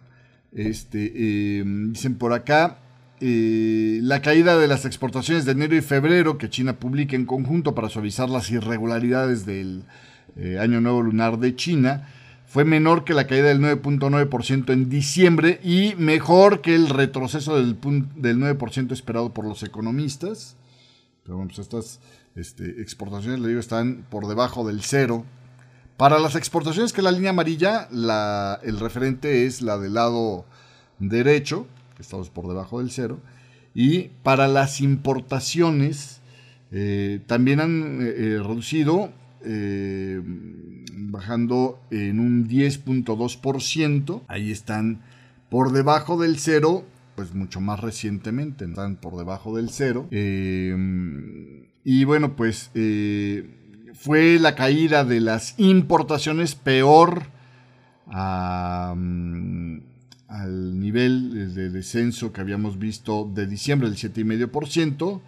[0.51, 2.79] Este, eh, dicen por acá,
[3.21, 7.75] eh, la caída de las exportaciones de enero y febrero que China publica en conjunto
[7.75, 9.83] para suavizar las irregularidades del
[10.37, 12.07] eh, año nuevo lunar de China
[12.49, 17.77] fue menor que la caída del 9.9% en diciembre y mejor que el retroceso del,
[18.15, 20.57] del 9% esperado por los economistas.
[21.29, 21.99] Pero bueno, pues estas
[22.35, 25.25] este, exportaciones, le digo, están por debajo del cero.
[25.95, 30.45] Para las exportaciones, que la línea amarilla, la, el referente es la del lado
[30.97, 31.67] derecho,
[31.99, 33.19] estamos por debajo del cero.
[33.75, 36.19] Y para las importaciones
[36.71, 39.11] eh, también han eh, eh, reducido,
[40.95, 44.23] bajando en un 10.2%.
[44.27, 45.03] Ahí están
[45.51, 46.85] por debajo del cero,
[47.19, 50.07] pues mucho más recientemente, están por debajo del cero.
[50.09, 52.71] y bueno, pues
[53.93, 57.23] fue la caída de las importaciones peor
[58.07, 58.95] a
[60.29, 65.19] al nivel de descenso que habíamos visto de diciembre del 7,5%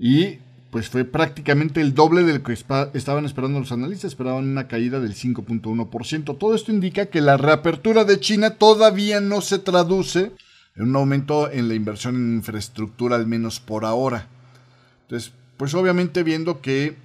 [0.00, 0.38] y
[0.72, 4.98] pues fue prácticamente el doble de lo que estaban esperando los analistas, esperaban una caída
[4.98, 6.36] del 5.1%.
[6.36, 10.32] Todo esto indica que la reapertura de China todavía no se traduce
[10.76, 14.28] en un aumento en la inversión en infraestructura, al menos por ahora.
[15.02, 16.96] Entonces, pues obviamente viendo que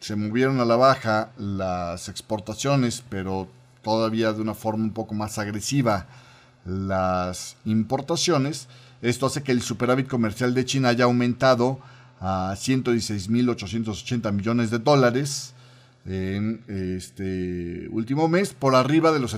[0.00, 3.48] se movieron a la baja las exportaciones, pero
[3.82, 6.06] todavía de una forma un poco más agresiva
[6.64, 8.68] las importaciones.
[9.02, 11.80] Esto hace que el superávit comercial de China haya aumentado
[12.20, 15.54] a 116.880 millones de dólares
[16.06, 19.34] en este último mes, por arriba de los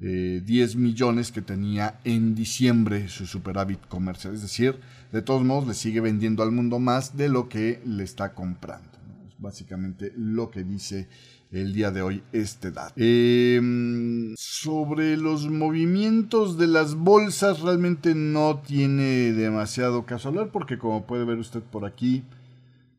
[0.00, 4.34] 78.010 10 millones que tenía en diciembre su superávit comercial.
[4.34, 4.76] Es decir,
[5.12, 8.88] de todos modos le sigue vendiendo al mundo más de lo que le está comprando.
[9.28, 11.08] Es básicamente lo que dice
[11.52, 12.94] el día de hoy este dato.
[12.96, 21.06] Em, sobre los movimientos de las bolsas realmente no tiene demasiado caso hablar porque como
[21.06, 22.22] puede ver usted por aquí,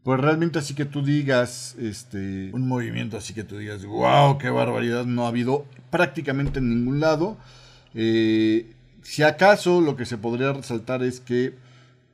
[0.03, 4.49] pues realmente así que tú digas, este, un movimiento así que tú digas, wow, qué
[4.49, 7.37] barbaridad, no ha habido prácticamente en ningún lado.
[7.93, 11.55] Eh, si acaso lo que se podría resaltar es que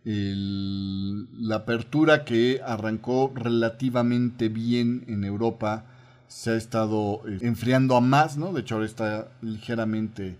[0.04, 5.86] la apertura que arrancó relativamente bien en Europa,
[6.28, 8.54] se ha estado eh, enfriando a más, ¿no?
[8.54, 10.38] De hecho, ahora está ligeramente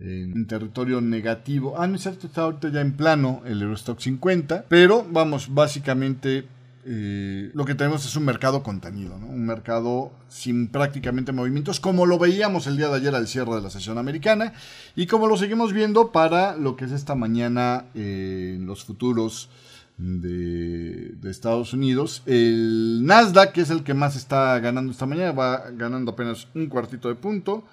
[0.00, 1.74] en territorio negativo.
[1.78, 6.46] Ah, no es cierto, está ahorita ya en plano el Eurostock 50, pero vamos, básicamente
[6.86, 12.18] eh, lo que tenemos es un mercado contenido, un mercado sin prácticamente movimientos, como lo
[12.18, 14.52] veíamos el día de ayer al cierre de la sesión americana
[14.94, 19.48] y como lo seguimos viendo para lo que es esta mañana eh, en los futuros
[19.96, 22.22] de, Estados Unidos.
[22.26, 26.66] El Nasdaq, que es el que más está ganando esta mañana, va ganando apenas un
[26.66, 27.64] cuartito de punto.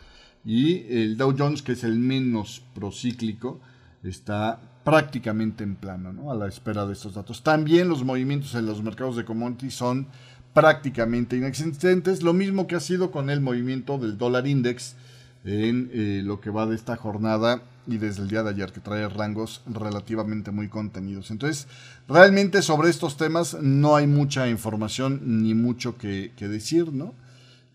[0.46, 3.60] Y el Dow Jones, que es el menos procíclico,
[4.04, 7.44] está prácticamente en plano, a la espera de estos datos.
[7.44, 10.08] También los movimientos en los mercados de commodities son
[10.54, 14.96] prácticamente inexistentes, lo mismo que ha sido con el movimiento del dólar index
[15.44, 18.80] en eh, lo que va de esta jornada y desde el día de ayer, que
[18.80, 21.32] trae rangos relativamente muy contenidos.
[21.32, 21.68] Entonces,
[22.08, 27.16] realmente sobre estos temas no hay mucha información ni mucho que, decir, ¿no?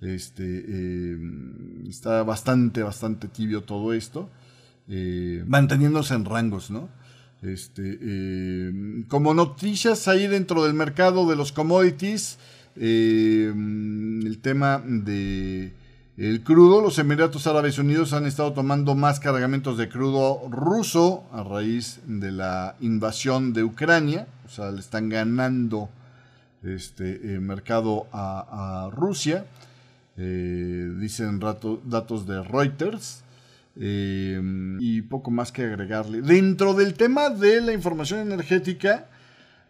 [0.01, 1.19] Este, eh,
[1.88, 4.29] está bastante, bastante tibio todo esto,
[4.88, 6.88] eh, manteniéndose en rangos, ¿no?
[7.42, 8.72] Este,
[9.09, 12.38] como noticias ahí dentro del mercado de los commodities,
[12.75, 15.72] el tema de
[16.16, 21.42] el crudo, los Emiratos Árabes Unidos han estado tomando más cargamentos de crudo ruso a
[21.42, 24.27] raíz de la invasión de Ucrania.
[24.46, 25.90] O sea, le están ganando
[26.62, 29.44] este eh, mercado a, Rusia.
[30.16, 33.22] Eh, dicen datos de Reuters.
[33.79, 34.41] Eh,
[34.81, 36.23] y poco más que agregarle.
[36.23, 39.09] Dentro del tema de la información energética,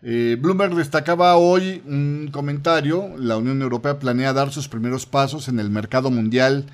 [0.03, 5.59] eh, Bloomberg destacaba hoy un comentario, la Unión Europea planea dar sus primeros pasos en
[5.59, 6.67] el mercado mundial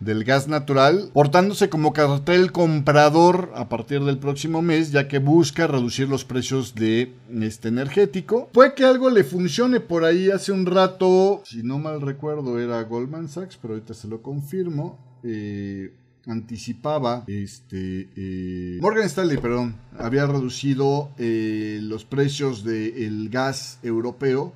[0.00, 5.66] del gas natural, portándose como cartel comprador a partir del próximo mes, ya que busca
[5.66, 8.48] reducir los precios de este energético.
[8.52, 12.80] Puede que algo le funcione por ahí hace un rato, si no mal recuerdo era
[12.82, 14.98] Goldman Sachs, pero ahorita se lo confirmo.
[15.24, 15.92] Eh,
[16.26, 24.52] anticipaba, este, eh, Morgan Stanley, perdón, había reducido eh, los precios del gas europeo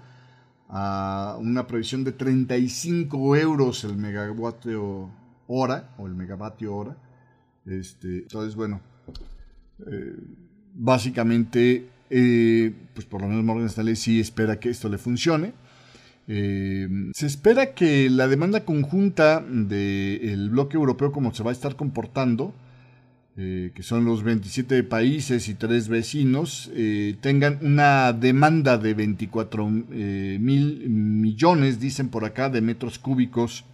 [0.69, 5.11] a una previsión de 35 euros el megavatio
[5.47, 6.97] hora o el megavatio hora.
[7.67, 8.81] Este, entonces, bueno,
[9.91, 10.17] eh,
[10.75, 15.55] básicamente, pues por lo menos Morgan Stanley sí espera que esto le funcione.
[16.29, 21.77] Eh, se espera que la demanda conjunta del bloque europeo, como se va a estar
[21.77, 22.55] comportando,
[23.37, 29.69] eh, que son los 27 países y tres vecinos, eh, tengan una demanda de 24
[29.69, 33.65] mil millones, dicen por acá, de metros cúbicos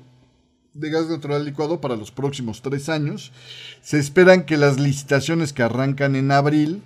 [0.74, 3.32] de gas natural licuado para los próximos tres años.
[3.82, 6.82] Se esperan que las licitaciones que arrancan en abril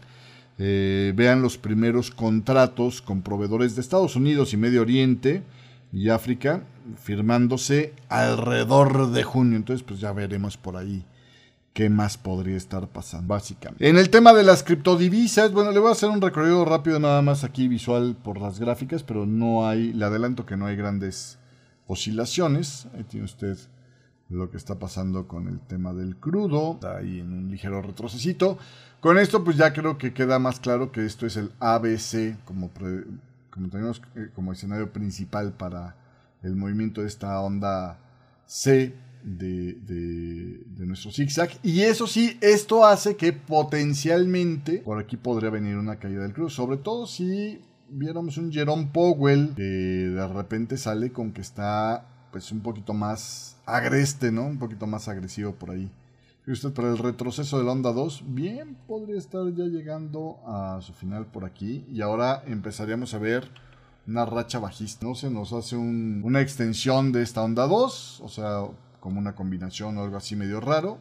[1.15, 5.43] vean los primeros contratos con proveedores de Estados Unidos y Medio Oriente
[5.93, 6.63] y África
[7.03, 9.57] firmándose alrededor de junio.
[9.57, 11.05] Entonces, pues ya veremos por ahí
[11.73, 13.89] qué más podría estar pasando, básicamente.
[13.89, 17.23] En el tema de las criptodivisas, bueno, le voy a hacer un recorrido rápido nada
[17.23, 21.39] más aquí visual por las gráficas, pero no hay, le adelanto que no hay grandes
[21.87, 22.87] oscilaciones.
[22.95, 23.57] Ahí tiene usted
[24.33, 28.59] lo que está pasando con el tema del crudo, está ahí en un ligero retrocesito.
[29.01, 32.71] Con esto, pues ya creo que queda más claro que esto es el ABC como
[33.51, 35.97] como tenemos eh, como escenario principal para
[36.43, 37.99] el movimiento de esta onda
[38.47, 41.51] C de, de, nuestro zigzag.
[41.63, 46.55] Y eso sí, esto hace que potencialmente por aquí podría venir una caída del cruz.
[46.55, 52.51] Sobre todo si viéramos un Jerome Powell que de repente sale con que está pues
[52.51, 54.45] un poquito más agreste, ¿no?
[54.45, 55.91] Un poquito más agresivo por ahí.
[56.47, 60.81] Y usted para el retroceso de la onda 2, bien podría estar ya llegando a
[60.83, 61.87] su final por aquí.
[61.93, 63.49] Y ahora empezaríamos a ver
[64.09, 65.07] una racha bajista.
[65.07, 68.65] No se nos hace una extensión de esta onda 2, o sea,
[68.99, 70.99] como una combinación o algo así medio raro.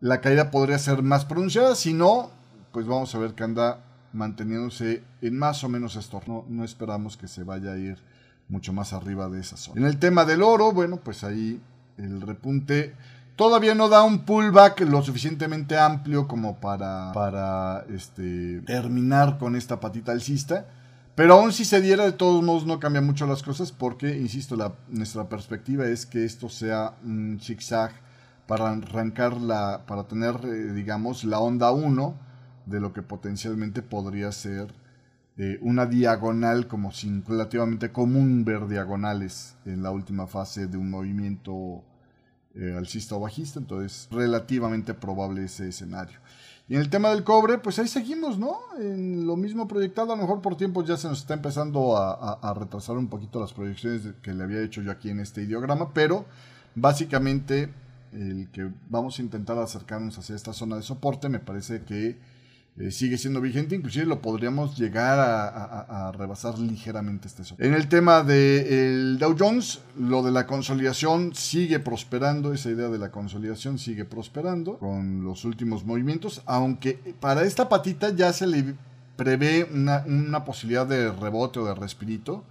[0.00, 2.30] La caída podría ser más pronunciada, si no,
[2.72, 3.80] pues vamos a ver que anda
[4.12, 6.22] manteniéndose en más o menos esto.
[6.26, 7.98] No, no esperamos que se vaya a ir
[8.48, 9.80] mucho más arriba de esa zona.
[9.80, 11.60] En el tema del oro, bueno, pues ahí
[11.98, 12.94] el repunte
[13.36, 19.78] Todavía no da un pullback lo suficientemente amplio como para, para este, terminar con esta
[19.78, 20.66] patita alcista.
[21.14, 24.56] Pero aún si se diera, de todos modos no cambia mucho las cosas porque, insisto,
[24.88, 27.92] nuestra perspectiva es que esto sea un zigzag
[28.46, 32.14] para arrancar la, para tener, eh, digamos, la onda 1
[32.64, 34.72] de lo que potencialmente podría ser
[35.38, 36.92] eh, una diagonal como
[37.26, 41.84] relativamente común ver diagonales en la última fase de un movimiento
[42.54, 46.18] eh, alcista o bajista, entonces relativamente probable ese escenario.
[46.68, 48.58] Y en el tema del cobre, pues ahí seguimos, ¿no?
[48.80, 52.54] En lo mismo proyectado, a lo mejor por tiempo ya se nos está empezando a,
[52.54, 56.24] retrasar un poquito las proyecciones que le había hecho yo aquí en este ideograma, pero
[56.74, 57.72] básicamente
[58.12, 62.18] el que vamos a intentar acercarnos hacia esta zona de soporte me parece que
[62.78, 67.66] eh, sigue siendo vigente, inclusive lo podríamos llegar a, rebasar ligeramente este soporte.
[67.66, 72.98] En el tema del Dow Jones, lo de la consolidación sigue prosperando, esa idea de
[72.98, 78.74] la consolidación sigue prosperando con los últimos movimientos, aunque para esta patita ya se le
[79.16, 82.44] prevé una, una posibilidad de rebote o de respirito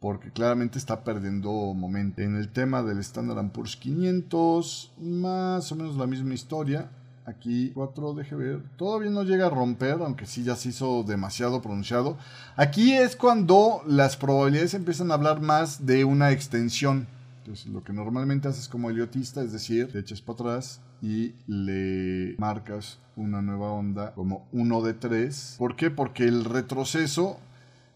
[0.00, 2.22] porque claramente está perdiendo momento.
[2.22, 6.90] En el tema del Standard Poor's 500, más o menos la misma historia.
[7.28, 8.62] Aquí 4, deje ver.
[8.78, 12.16] Todavía no llega a romper, aunque sí ya se hizo demasiado pronunciado.
[12.56, 17.06] Aquí es cuando las probabilidades empiezan a hablar más de una extensión.
[17.40, 22.34] Entonces, lo que normalmente haces como heliotista es decir, te echas para atrás y le
[22.38, 25.56] marcas una nueva onda como 1 de 3.
[25.58, 25.90] ¿Por qué?
[25.90, 27.36] Porque el retroceso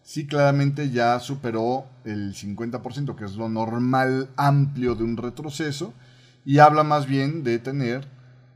[0.03, 5.91] sí claramente ya superó el 50%, que es lo normal amplio de un retroceso,
[6.45, 8.12] y habla más bien de tener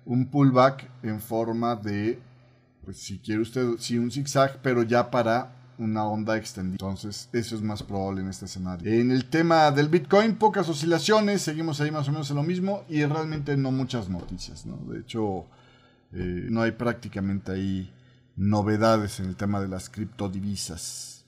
[0.07, 2.19] un pullback en forma de,
[2.83, 6.73] pues si quiere usted, sí un zigzag, pero ya para una onda extendida.
[6.73, 8.91] Entonces, eso es más probable en este escenario.
[8.91, 12.83] En el tema del Bitcoin, pocas oscilaciones, seguimos ahí más o menos en lo mismo
[12.89, 14.77] y realmente no muchas noticias, ¿no?
[14.91, 15.45] De hecho,
[16.13, 17.93] eh, no hay prácticamente ahí
[18.37, 21.25] novedades en el tema de las criptodivisas.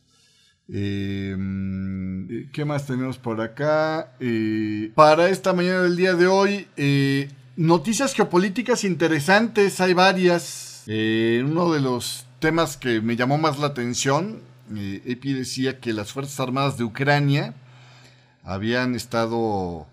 [0.69, 4.13] Em, eh, ¿Qué más tenemos por acá?
[4.19, 6.67] Eh, para esta mañana del día de hoy,
[7.60, 10.84] noticias geopolíticas interesantes, hay varias.
[10.88, 14.39] uno de los temas que me llamó más la atención,
[14.74, 17.53] eh, Epi decía que las Fuerzas Armadas de Ucrania
[18.43, 19.88] habían estado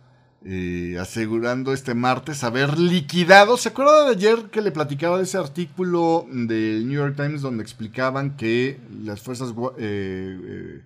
[0.44, 3.56] eh, asegurando este martes haber liquidado.
[3.56, 7.64] ¿Se acuerda de ayer que le platicaba de ese artículo del New York Times donde
[7.64, 10.82] explicaban que las fuerzas eh,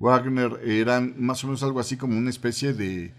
[0.00, 3.14] Wagner eran más o menos algo así como una especie de,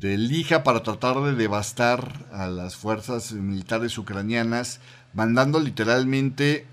[0.00, 4.80] de lija para tratar de devastar a las fuerzas militares ucranianas,
[5.12, 6.66] mandando literalmente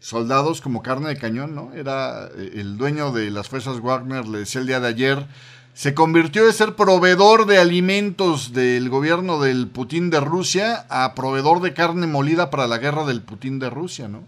[0.00, 1.72] soldados como carne de cañón, ¿no?
[1.74, 5.26] Era eh, el dueño de las fuerzas Wagner, le decía el día de ayer,
[5.74, 11.60] se convirtió de ser proveedor de alimentos del gobierno del Putin de Rusia a proveedor
[11.60, 14.24] de carne molida para la guerra del Putin de Rusia, ¿no?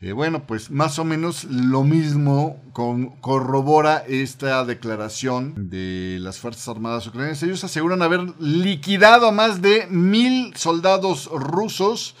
[0.00, 7.06] Eh, bueno, pues más o menos lo mismo corrobora esta declaración de las Fuerzas Armadas
[7.06, 7.42] ucranianas.
[7.42, 12.14] Ellos aseguran haber liquidado a más de mil soldados rusos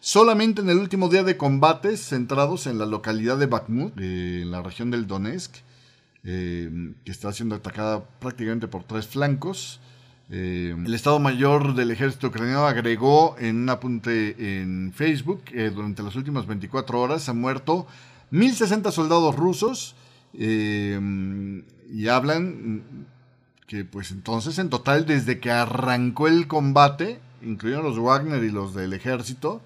[0.00, 4.50] Solamente en el último día de combates centrados en la localidad de Bakhmut, eh, en
[4.50, 5.56] la región del Donetsk,
[6.22, 9.80] eh, que está siendo atacada prácticamente por tres flancos.
[10.30, 16.02] Eh, el Estado Mayor del Ejército Ucraniano agregó en un apunte en Facebook que durante
[16.02, 17.86] las últimas 24 horas han muerto
[18.32, 19.94] 1.060 soldados rusos.
[20.34, 23.06] Y hablan
[23.68, 28.74] que pues entonces en total desde que arrancó el combate, incluidos los Wagner y los
[28.74, 29.60] del ejército,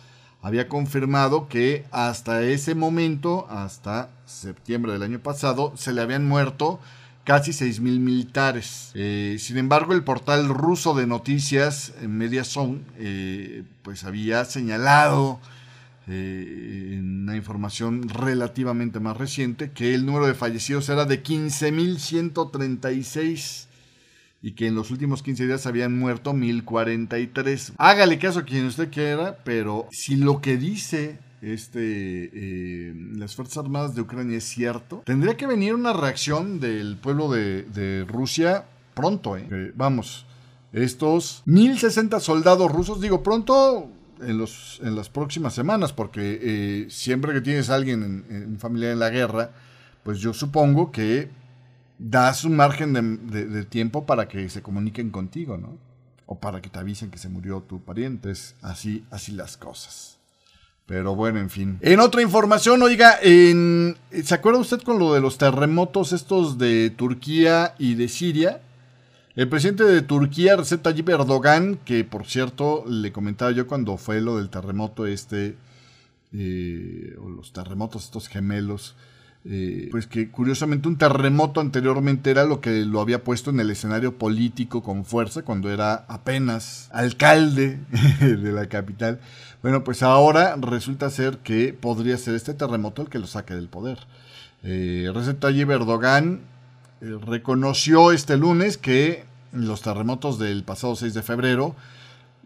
[0.43, 6.81] había confirmado que hasta ese momento, hasta septiembre del año pasado, se le habían muerto
[7.29, 8.91] casi 6.000 militares.
[8.95, 15.39] Eh, sin embargo, el portal ruso de noticias, Mediazone, eh, pues había señalado
[16.07, 23.67] eh, en una información relativamente más reciente que el número de fallecidos era de 15.136
[24.41, 27.75] y que en los últimos 15 días habían muerto 1043.
[27.77, 33.59] Hágale caso a quien usted quiera, pero si lo que dice este, eh, las Fuerzas
[33.59, 39.37] Armadas de Ucrania es cierto, tendría que venir una reacción del pueblo de, Rusia pronto.
[39.37, 39.47] ¿eh?
[39.51, 40.27] Eh, vamos,
[40.73, 43.89] estos 1060 soldados rusos, digo pronto
[44.21, 48.99] en, los, en las próximas semanas, porque siempre que tienes a alguien en, familia en
[48.99, 49.53] la guerra,
[50.03, 51.31] pues yo supongo que
[51.99, 52.93] das un margen
[53.31, 55.77] de, de, tiempo para que se comuniquen contigo, ¿no?
[56.27, 58.31] O para que te avisen que se murió tu pariente.
[58.31, 60.18] Es así, así las cosas.
[60.89, 61.79] Pero bueno, en fin.
[61.83, 66.89] En otra información, oiga, en, ¿se acuerda usted con lo de los terremotos estos de
[66.89, 68.63] Turquía y de Siria?
[69.37, 74.23] El presidente de Turquía, Recep Tayyip Erdogan, que por cierto le comentaba yo cuando fue
[74.23, 75.57] lo del terremoto este,
[76.33, 78.97] eh, o los terremotos estos gemelos,
[79.45, 83.71] eh, pues que curiosamente un terremoto anteriormente era lo que lo había puesto en el
[83.71, 87.79] escenario político con fuerza cuando era apenas alcalde
[88.21, 89.21] de la capital.
[89.63, 93.69] Bueno, pues ahora resulta ser que podría ser este terremoto el que lo saque del
[93.69, 93.99] poder.
[94.63, 96.43] Eh, Recep Tayyip Erdogan
[97.01, 101.75] eh, reconoció este lunes que los terremotos del pasado 6 de febrero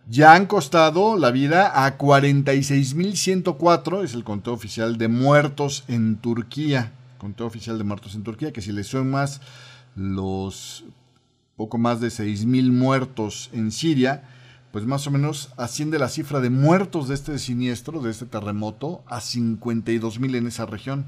[0.09, 6.93] ya han costado la vida a 46.104, es el conteo oficial de muertos en Turquía.
[7.19, 9.41] conteo oficial de muertos en Turquía, que si le sumas
[9.95, 10.85] los
[11.57, 14.25] poco más de 6.000 muertos en Siria,
[14.73, 19.05] pues más o menos asciende la cifra de muertos de este siniestro, de este terremoto,
[19.07, 21.07] a 52.000 en esa región.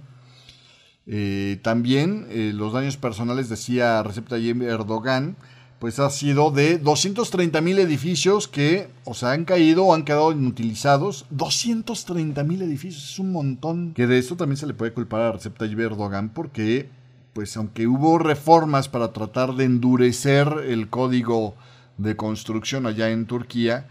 [1.07, 5.37] Eh, también eh, los daños personales, decía Recep Tayyip Erdogan,
[5.79, 10.33] pues ha sido de 230 mil edificios que o sea, han caído o han quedado
[10.33, 11.27] inutilizados.
[11.31, 13.93] 230 mil edificios, es un montón.
[13.95, 16.89] Que de esto también se le puede culpar a Recep Tayyip Erdogan porque,
[17.33, 21.55] pues aunque hubo reformas para tratar de endurecer el código
[21.99, 23.87] de construcción allá en Turquía,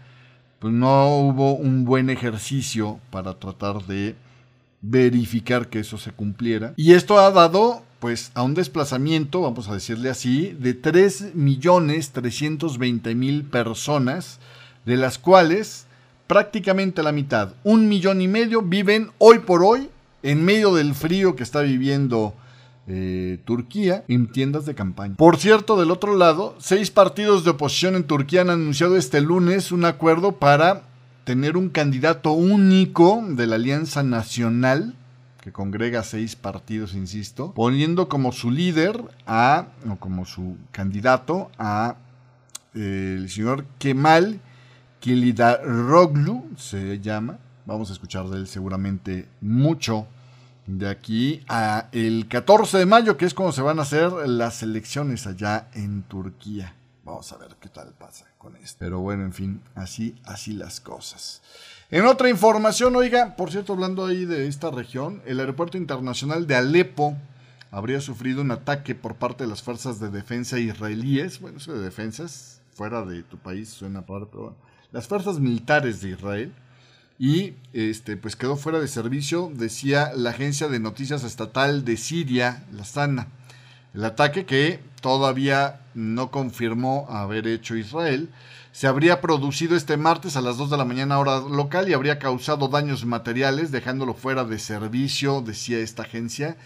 [0.58, 4.16] pues no hubo un buen ejercicio para tratar de
[4.80, 6.72] verificar que eso se cumpliera.
[6.76, 14.38] Y esto ha dado pues a un desplazamiento, vamos a decirle así, de 3.320.000 personas,
[14.84, 15.86] de las cuales
[16.26, 19.88] prácticamente la mitad, un millón y medio, viven hoy por hoy
[20.22, 22.34] en medio del frío que está viviendo
[22.86, 25.16] eh, Turquía en tiendas de campaña.
[25.16, 29.72] Por cierto, del otro lado, seis partidos de oposición en Turquía han anunciado este lunes
[29.72, 30.82] un acuerdo para
[31.24, 34.94] tener un candidato único de la Alianza Nacional,
[35.40, 41.96] que congrega seis partidos, insisto, poniendo como su líder a, o como su candidato a
[42.74, 44.40] eh, el señor Kemal
[45.00, 47.38] Kilidaroglu, se llama.
[47.66, 50.06] Vamos a escuchar de él seguramente mucho
[50.66, 54.62] de aquí a el 14 de mayo, que es cuando se van a hacer las
[54.62, 56.74] elecciones allá en Turquía.
[57.04, 58.76] Vamos a ver qué tal pasa con esto.
[58.78, 61.42] Pero bueno, en fin, así, así las cosas.
[61.90, 66.56] En otra información, oiga, por cierto, hablando ahí de esta región, el aeropuerto internacional de
[66.56, 67.16] Alepo
[67.70, 71.40] habría sufrido un ataque por parte de las fuerzas de defensa israelíes.
[71.40, 74.56] Bueno, eso de defensas, fuera de tu país suena raro, pero bueno.
[74.92, 76.52] Las fuerzas militares de Israel.
[77.18, 82.64] Y este, pues quedó fuera de servicio, decía la agencia de noticias estatal de Siria,
[82.72, 83.28] la SANA.
[83.94, 88.28] El ataque que todavía no confirmó haber hecho Israel
[88.74, 92.18] se habría producido este martes a las 2 de la mañana hora local y habría
[92.18, 96.56] causado daños materiales dejándolo fuera de servicio, decía esta agencia,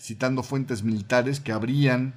[0.00, 2.14] citando fuentes militares que habrían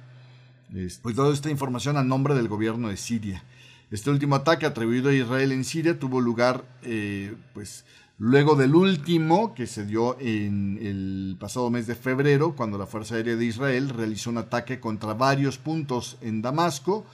[1.02, 3.44] pues, dado esta información a nombre del gobierno de Siria.
[3.92, 7.84] Este último ataque atribuido a Israel en Siria tuvo lugar eh, pues
[8.24, 13.16] Luego del último, que se dio en el pasado mes de febrero, cuando la Fuerza
[13.16, 17.04] Aérea de Israel realizó un ataque contra varios puntos en Damasco,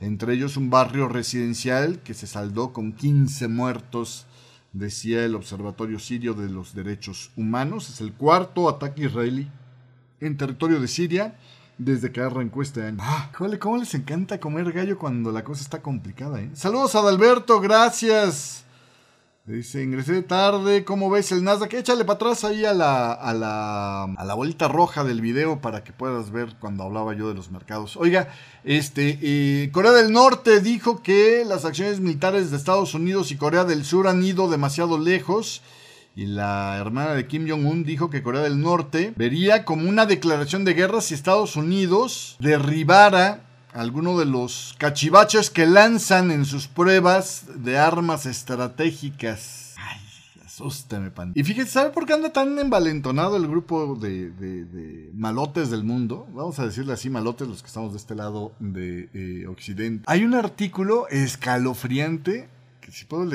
[0.00, 4.26] entre ellos un barrio residencial que se saldó con 15 muertos,
[4.74, 7.88] decía el Observatorio Sirio de los Derechos Humanos.
[7.88, 9.48] Es el cuarto ataque israelí
[10.20, 11.38] en territorio de Siria
[11.80, 12.98] desde que arrancó este año.
[13.00, 16.40] Ah, ¿cómo les encanta comer gallo cuando la cosa está complicada?
[16.40, 16.50] Eh?
[16.52, 18.64] Saludos a Adalberto, gracias.
[19.46, 21.72] Dice, ingresé tarde, ¿cómo ves el Nasdaq?
[21.72, 25.82] Échale para atrás ahí a la, a la, a la bolita roja del video para
[25.82, 27.96] que puedas ver cuando hablaba yo de los mercados.
[27.96, 28.28] Oiga,
[28.62, 33.64] este, eh, Corea del Norte dijo que las acciones militares de Estados Unidos y Corea
[33.64, 35.62] del Sur han ido demasiado lejos.
[36.16, 40.64] Y la hermana de Kim Jong-un dijo que Corea del Norte vería como una declaración
[40.64, 47.44] de guerra si Estados Unidos derribara alguno de los cachivaches que lanzan en sus pruebas
[47.62, 49.74] de armas estratégicas.
[49.78, 50.00] Ay,
[50.44, 51.32] asústame, pan.
[51.36, 56.26] Y fíjese, ¿sabe por qué anda tan envalentonado el grupo de, malotes del mundo?
[56.32, 60.04] Vamos a decirle así, malotes, los que estamos de este lado de eh, Occidente.
[60.06, 62.48] Hay un artículo escalofriante,
[62.80, 63.30] que si puedo,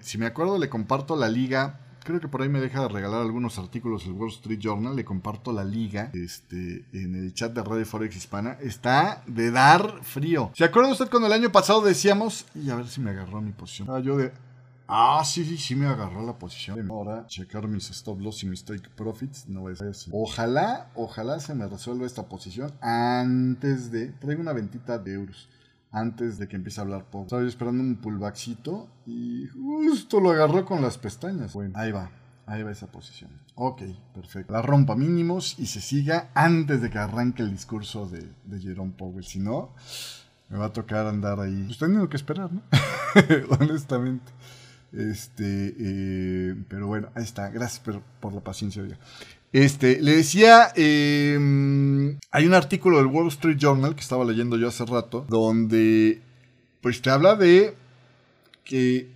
[0.00, 3.20] si me acuerdo, le comparto la liga creo que por ahí me deja de regalar
[3.22, 4.96] algunos artículos el Wall Street Journal.
[4.96, 8.58] Le comparto la liga este, en el chat de Radio Forex Hispana.
[8.60, 10.50] Está de dar frío.
[10.54, 13.52] ¿Se acuerda usted cuando el año pasado decíamos, y a ver si me agarró mi
[13.52, 13.88] posición?
[13.90, 14.32] Ah, yo de.
[14.92, 16.90] Ah, sí, sí, sí me agarró la posición.
[16.90, 19.48] Ahora checar mis stop loss y mis take profits.
[19.48, 20.10] No es eso.
[20.12, 24.08] Ojalá, ojalá se me resuelva esta posición antes de.
[24.08, 25.48] Traigo una ventita de euros
[25.92, 27.24] antes de que empiece a hablar poco.
[27.24, 31.52] Estaba yo esperando un pullbackcito y justo lo agarró con las pestañas.
[31.52, 32.10] Bueno, ahí va.
[32.46, 33.30] Ahí va esa posición.
[33.54, 33.82] Ok,
[34.14, 34.52] perfecto.
[34.52, 38.92] La rompa mínimos y se siga antes de que arranque el discurso de, de Jerome
[38.96, 39.24] Powell.
[39.24, 39.74] Si no,
[40.48, 41.64] me va a tocar andar ahí.
[41.66, 42.62] Pues teniendo que esperar, ¿no?
[43.60, 44.32] Honestamente.
[44.92, 47.48] Este, eh, pero bueno, ahí está.
[47.50, 48.82] Gracias por, por la paciencia.
[48.82, 48.98] Oiga.
[49.52, 54.68] Este, le decía, em, hay un artículo del Wall Street Journal que estaba leyendo yo
[54.68, 56.22] hace rato, donde
[56.80, 57.74] pues te habla de
[58.64, 59.08] que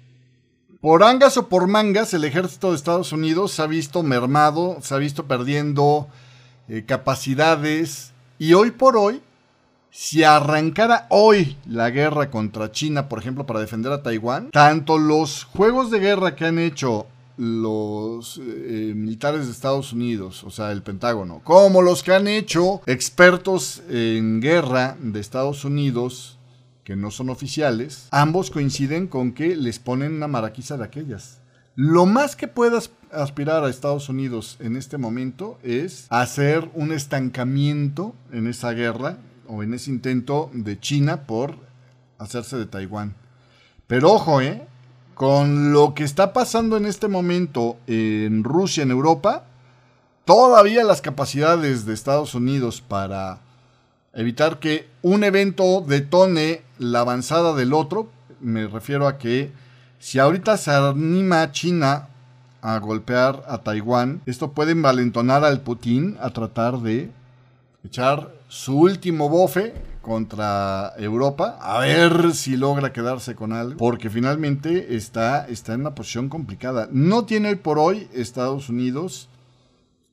[0.81, 4.95] por angas o por mangas el ejército de Estados Unidos se ha visto mermado, se
[4.95, 6.09] ha visto perdiendo
[6.69, 9.23] eh, capacidades y hoy por hoy,
[9.91, 15.45] si arrancara hoy la guerra contra China, por ejemplo, para defender a Taiwán, tanto los
[15.45, 17.07] juegos de guerra que han hecho
[17.37, 22.81] los eh, militares de Estados Unidos, o sea, el Pentágono, como los que han hecho
[22.87, 26.39] expertos en guerra de Estados Unidos,
[26.85, 31.41] que no son oficiales, ambos coinciden con que les ponen una maraquiza de aquellas.
[31.77, 38.15] Lo más que puedas aspirar a Estados Unidos en este momento es hacer un estancamiento
[38.31, 39.19] en esa guerra
[39.49, 41.57] o en ese intento de China por
[42.19, 43.17] hacerse de Taiwán.
[43.89, 44.67] Pero ojo, ¿eh?
[45.15, 49.45] Con lo que está pasando en este momento en Rusia, en Europa,
[50.25, 53.39] todavía las capacidades de Estados Unidos para
[54.13, 58.09] evitar que un evento detone la avanzada del otro,
[58.41, 59.53] me refiero a que
[60.01, 62.09] si ahorita se anima China
[62.61, 67.11] a golpear a Taiwán, esto puede envalentonar al Putin a tratar de
[67.85, 69.75] echar su último bofe
[70.05, 75.95] contra Europa, a ver si logra quedarse con algo, porque finalmente está, está en una
[75.95, 76.89] posición complicada.
[76.93, 79.29] No tiene hoy por hoy Estados Unidos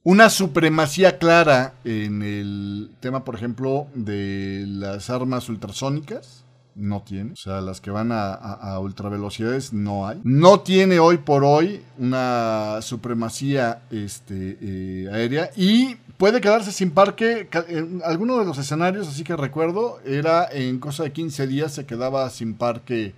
[0.03, 6.45] una supremacía clara en el tema, por ejemplo, de las armas ultrasónicas
[6.75, 7.33] no tiene.
[7.33, 10.19] O sea, las que van a, ultravelocidades no hay.
[10.23, 17.49] No tiene hoy por hoy una supremacía este, eh, aérea y puede quedarse sin parque.
[17.67, 21.85] En alguno de los escenarios, así que recuerdo, era en cosa de 15 días se
[21.85, 23.13] quedaba sin parque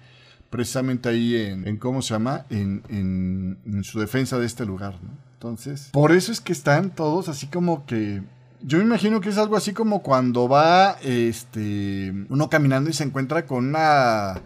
[0.50, 2.46] precisamente ahí en, en ¿cómo se llama?
[2.52, 4.94] En, en, en, su defensa de este lugar.
[5.02, 5.10] ¿no?
[5.34, 8.22] Entonces, por eso es que están todos así como que
[8.64, 13.04] yo me imagino que es algo así como cuando va este uno caminando y se
[13.04, 14.42] encuentra con una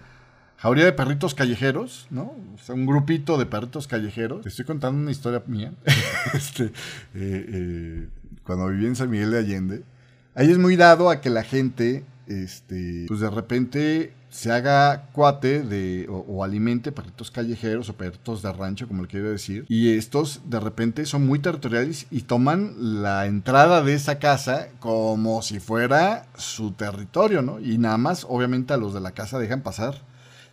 [0.57, 2.35] jauría de perritos callejeros, ¿no?
[2.55, 4.41] O sea, un grupito de perritos callejeros.
[4.41, 5.73] Te estoy contando una historia mía.
[6.33, 6.71] este, eh,
[7.13, 8.07] eh,
[8.43, 9.83] cuando viví en San Miguel de Allende.
[10.33, 15.63] Ahí es muy dado a que la gente, este, pues de repente se haga cuate
[15.63, 19.65] de, o, alimente perritos callejeros o perritos de rancho, como le quiero decir.
[19.69, 25.41] Y estos de repente son muy territoriales y toman la entrada de esa casa como
[25.41, 27.59] si fuera su territorio, ¿no?
[27.59, 30.01] Y nada más, obviamente, a los de la casa dejan pasar.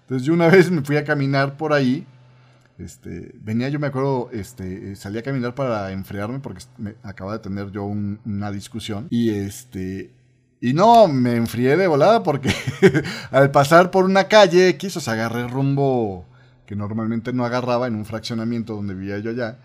[0.03, 2.07] Entonces yo una vez me fui a caminar por ahí.
[2.79, 7.39] Este, venía, yo me acuerdo, este, salí a caminar para enfriarme porque me, acaba de
[7.39, 9.09] tener yo una discusión.
[9.11, 10.11] Y este,
[10.65, 12.51] y no, me enfrié de volada porque
[13.31, 16.25] al pasar por una calle X, o sea, agarré rumbo
[16.65, 19.59] que normalmente no agarraba en un fraccionamiento donde vivía yo allá.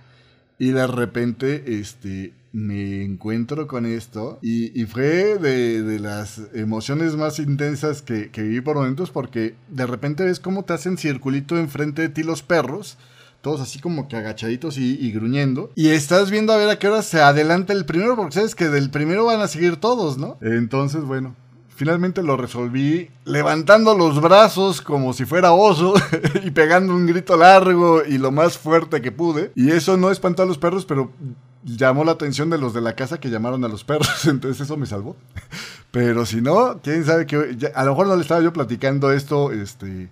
[0.58, 7.16] Y de repente, este, me encuentro con esto y, y fue de, de, las emociones
[7.16, 11.58] más intensas que, que viví por momentos porque de repente ves cómo te hacen circulito
[11.58, 12.98] enfrente de ti los perros
[13.42, 15.72] todos así como que agachaditos y, gruñendo.
[15.76, 18.70] Y estás viendo a ver a qué hora se adelanta el primero, porque sabes que
[18.70, 20.38] del primero van a seguir todos, ¿no?
[20.42, 21.36] Entonces, bueno.
[21.76, 25.94] Finalmente lo resolví levantando los brazos como si fuera oso
[26.44, 29.54] y pegando un grito largo y lo más fuerte que pude.
[29.56, 31.14] Y eso no espantó a los perros, pero
[31.64, 34.76] llamó la atención de los de la casa que llamaron a los perros, entonces eso
[34.76, 35.16] me salvó.
[35.92, 39.52] Pero si no, quién sabe que a lo mejor no le estaba yo platicando esto,
[39.52, 40.10] este,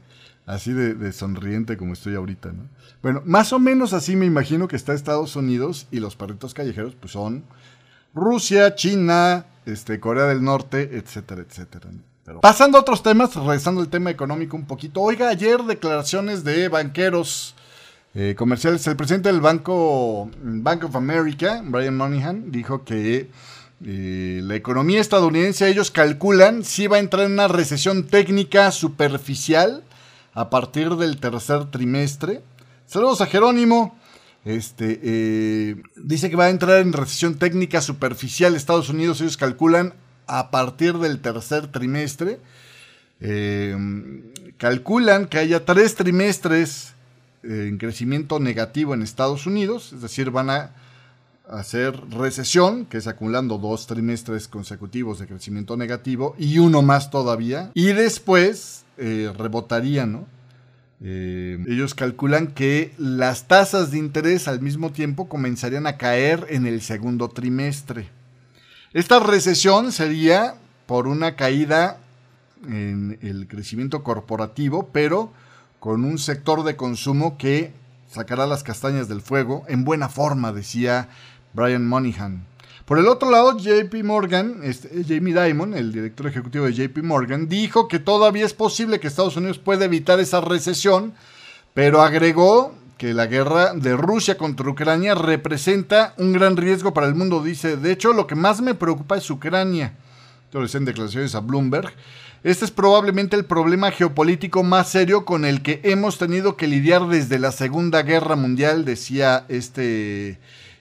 [0.48, 2.64] así de, sonriente como estoy ahorita, ¿no?
[3.04, 6.96] Bueno, más o menos así me imagino que está Estados Unidos y los perritos callejeros
[6.96, 7.44] pues son
[8.16, 11.90] Rusia, China, este, Corea del Norte, etcétera, etcétera.
[12.42, 15.02] pasando a otros temas, regresando al tema económico un poquito.
[15.02, 17.54] Oiga, ayer declaraciones de banqueros
[18.16, 18.88] eh, comerciales.
[18.88, 23.30] El presidente del banco Bank of America, Brian Moynihan, dijo que
[23.86, 29.84] eh, la economía estadounidense, ellos calculan si va a entrar en una recesión técnica superficial
[30.38, 32.44] a partir del tercer trimestre.
[32.86, 33.98] Saludos a Jerónimo.
[34.46, 39.96] Este, eh, dice que va a entrar en recesión técnica superficial Estados Unidos, ellos calculan
[40.28, 42.40] a partir del tercer trimestre.
[43.20, 43.76] Eh,
[44.58, 46.94] calculan que haya tres trimestres
[47.42, 50.76] eh, en crecimiento negativo en Estados Unidos, es decir, van a
[51.50, 57.72] hacer recesión, que es acumulando dos trimestres consecutivos de crecimiento negativo y uno más todavía,
[57.74, 60.38] y después eh, rebotarían, ¿no?
[61.00, 66.66] Eh, ellos calculan que las tasas de interés al mismo tiempo comenzarían a caer en
[66.66, 68.10] el segundo trimestre.
[68.94, 70.56] Esta recesión sería
[70.88, 72.00] por una caída
[72.68, 75.32] en el crecimiento corporativo, pero
[75.80, 77.74] con un sector de consumo que
[78.10, 81.10] sacará las castañas del fuego en buena forma, decía
[81.54, 82.46] Brian Monaghan.
[82.88, 87.50] Por el otro lado, JP Morgan, este, Jamie Dimon, el director ejecutivo de JP Morgan,
[87.50, 91.14] dijo que todavía es posible que Estados Unidos pueda evitar esa recesión,
[91.74, 97.14] pero agregó que la guerra de Rusia contra Ucrania representa un gran riesgo para el
[97.14, 97.44] mundo.
[97.44, 99.94] Dice, de hecho, lo que más me preocupa es Ucrania.
[100.54, 101.92] en declaraciones a Bloomberg.
[102.46, 107.10] Este es probablemente el problema geopolítico más serio con el que hemos tenido que lidiar
[107.10, 110.40] desde la Segunda Guerra Mundial, decía este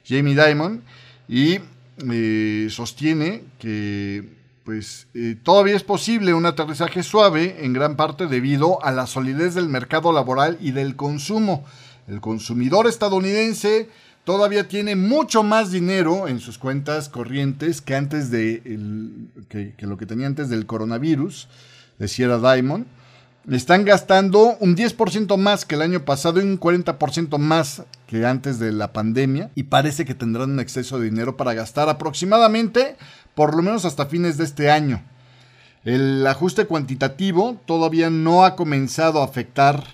[0.09, 0.85] Jamie Dimon,
[1.29, 1.59] y
[1.99, 8.85] eh, sostiene que pues eh, todavía es posible un aterrizaje suave en gran parte debido
[8.85, 11.65] a la solidez del mercado laboral y del consumo.
[12.09, 13.89] El consumidor estadounidense
[14.25, 18.61] todavía tiene mucho más dinero en sus cuentas corrientes que antes de
[19.49, 21.49] que, lo que tenía antes del coronavirus,
[22.01, 22.87] decía Diamond.
[23.49, 28.59] Están gastando un 10% más que el año pasado y un 40% más que antes
[28.59, 32.97] de la pandemia y parece que tendrán un exceso de dinero para gastar aproximadamente
[33.35, 35.03] por lo menos hasta fines de este año.
[35.85, 39.85] El ajuste cuantitativo todavía no ha comenzado a afectar,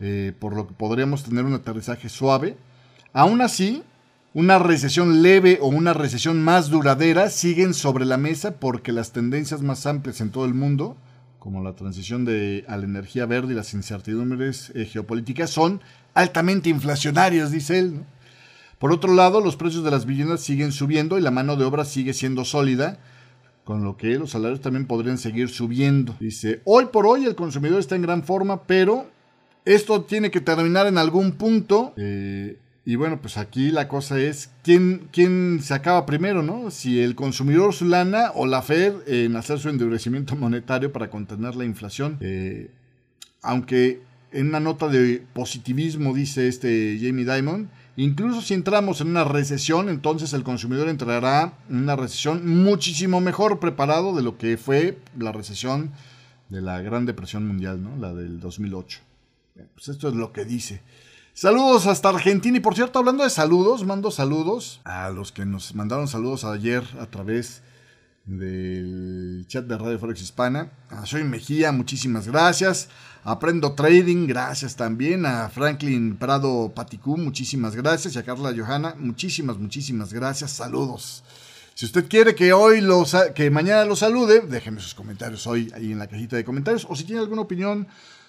[0.00, 2.56] eh, por lo que podríamos tener un aterrizaje suave.
[3.12, 3.84] Aún así,
[4.34, 9.62] una recesión leve o una recesión más duradera siguen sobre la mesa porque las tendencias
[9.62, 10.96] más amplias en todo el mundo,
[11.38, 15.80] como la transición de, a la energía verde y las incertidumbres eh, geopolíticas, son
[16.14, 18.00] altamente inflacionarias, dice él.
[18.78, 21.84] Por otro lado, los precios de las viviendas siguen subiendo y la mano de obra
[21.84, 22.98] sigue siendo sólida,
[23.64, 26.16] con lo que los salarios también podrían seguir subiendo.
[26.18, 29.06] Dice, hoy por hoy el consumidor está en gran forma, pero
[29.64, 31.92] esto tiene que terminar en algún punto.
[31.96, 32.56] Eh,
[32.86, 36.70] y bueno, pues aquí la cosa es quién, quién se acaba primero, ¿no?
[36.70, 41.54] Si el consumidor su lana o la Fed en hacer su endurecimiento monetario para contener
[41.54, 42.16] la inflación.
[42.20, 42.70] Eh,
[43.42, 44.00] aunque
[44.32, 47.70] en una nota de positivismo dice este Jamie Dimon,
[48.00, 53.58] Incluso si entramos en una recesión, entonces el consumidor entrará en una recesión muchísimo mejor
[53.58, 55.92] preparado de lo que fue la recesión
[56.48, 57.96] de la Gran Depresión Mundial, ¿no?
[57.96, 59.00] la del 2008.
[59.74, 60.80] pues esto es lo que dice.
[61.34, 62.56] Saludos hasta Argentina.
[62.56, 66.82] Y por cierto, hablando de saludos, mando saludos a los que nos mandaron saludos ayer
[67.00, 67.62] a través
[68.24, 70.70] del chat de Radio Forex Hispana.
[70.88, 72.88] A Soy Mejía, muchísimas gracias.
[73.24, 75.26] Aprendo Trading, gracias también.
[75.26, 78.14] A Franklin Prado Paticú, muchísimas gracias.
[78.14, 80.52] Y a Carla Johanna, muchísimas, muchísimas gracias.
[80.52, 81.22] Saludos.
[81.74, 85.92] Si usted quiere que hoy los, que mañana lo salude, déjeme sus comentarios hoy ahí
[85.92, 86.86] en la cajita de comentarios.
[86.88, 87.88] O si tiene alguna opinión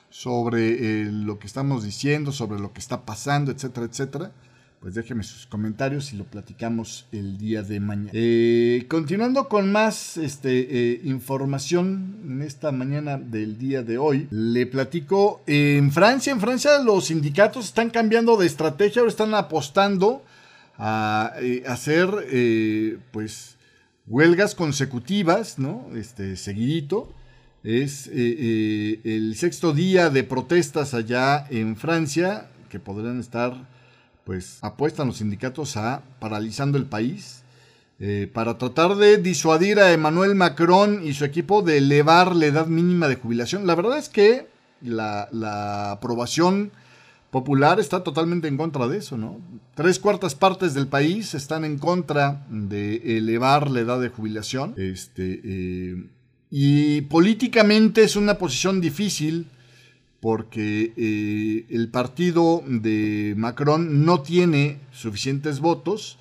[0.09, 4.31] sobre eh, lo que estamos diciendo, sobre lo que está pasando, etcétera, etcétera
[4.81, 8.09] pues déjeme sus comentarios y lo platicamos el día de mañana.
[8.13, 14.65] Eh, continuando con más este, eh, información en esta mañana del día de hoy, le
[14.65, 20.25] platico, en Francia, en Francia los sindicatos están cambiando de estrategia, ahora están apostando
[20.79, 22.09] a, eh, hacer
[23.11, 23.57] pues
[24.07, 25.89] huelgas consecutivas, ¿no?
[25.95, 27.13] Este, seguidito.
[27.63, 33.69] Es el sexto día de protestas allá en Francia, que podrán estar
[34.23, 37.41] pues apuestan los sindicatos a paralizando el país
[37.99, 42.65] eh, para tratar de disuadir a Emmanuel Macron y su equipo de elevar la edad
[42.65, 43.67] mínima de jubilación.
[43.67, 44.47] La verdad es que
[44.81, 46.71] la, aprobación
[47.29, 49.39] popular está totalmente en contra de eso, ¿no?
[49.75, 54.73] Tres cuartas partes del país están en contra de elevar la edad de jubilación.
[54.77, 56.09] Este, eh,
[56.49, 59.47] y políticamente es una posición difícil
[60.21, 66.19] porque eh, el partido de Macron no tiene suficientes votos,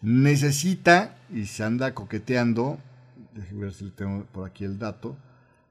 [0.00, 2.78] necesita, y se anda coqueteando,
[3.34, 5.16] déjeme ver si tengo por aquí el dato,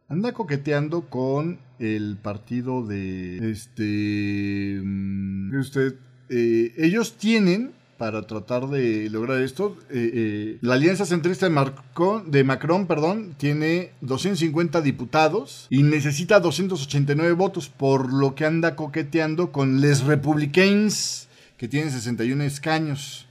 [0.07, 5.95] anda coqueteando con el partido de este mm, usted
[6.29, 7.71] eh, ellos tienen
[8.01, 9.77] para tratar de lograr esto.
[9.91, 17.69] Eh, eh, la alianza centrista de, Macron perdón, tiene 250 diputados y necesita 289 votos,
[17.69, 21.27] por lo que anda coqueteando con Les Republicains,
[21.57, 23.27] que tienen 61 escaños.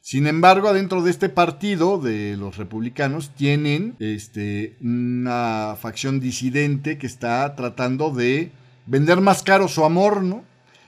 [0.00, 7.06] Sin embargo, adentro de este partido de los republicanos tienen este, una facción disidente que
[7.06, 8.50] está tratando de
[8.86, 10.42] vender más caro su amor, ¿no?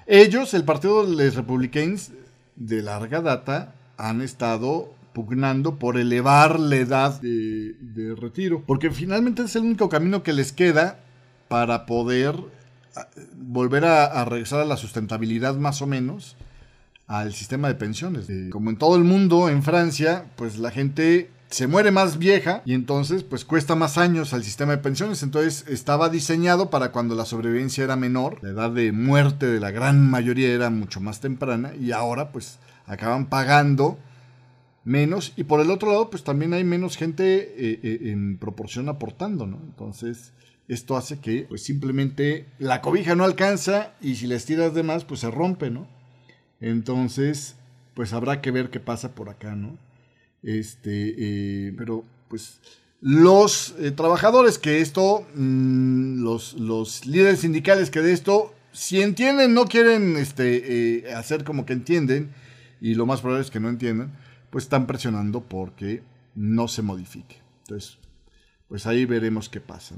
[0.09, 2.13] Ellos, el partido de los republicanos,
[2.57, 9.57] de larga data han estado pugnando por elevar la edad de, retiro, porque finalmente es
[9.57, 10.99] el único camino que les queda
[11.49, 12.37] para poder
[12.97, 16.37] ah, volver a, regresar a la sustentabilidad más o menos
[17.07, 18.29] al sistema de pensiones.
[18.29, 22.63] Eh, como en todo el mundo, en Francia, pues la gente se muere más vieja
[22.65, 25.23] y entonces pues cuesta más años al sistema de pensiones.
[25.23, 29.71] Entonces estaba diseñado para cuando la sobrevivencia era menor, la edad de muerte de la
[29.71, 33.99] gran mayoría era mucho más temprana y ahora pues acaban pagando
[34.85, 38.89] menos y por el otro lado pues también hay menos gente eh, eh, en proporción
[38.89, 39.61] aportando, ¿no?
[39.65, 40.33] Entonces
[40.69, 45.05] esto hace que pues simplemente la cobija no alcanza y si les tiras de más
[45.05, 45.87] pues se rompe, ¿no?
[46.61, 47.57] Entonces
[47.95, 49.79] pues habrá que ver qué pasa por acá, ¿no?
[50.47, 52.61] Este, eh, pero pues
[53.01, 59.55] los eh, trabajadores, que esto, mm, los, los líderes sindicales que de esto, si entienden,
[59.55, 62.31] no quieren este, eh, hacer como que entienden,
[62.81, 64.17] y lo más probable es que no entiendan,
[64.51, 66.05] pues están presionando porque
[66.37, 67.43] no se modifique.
[67.63, 67.99] Entonces,
[68.69, 69.97] pues ahí veremos qué pasa.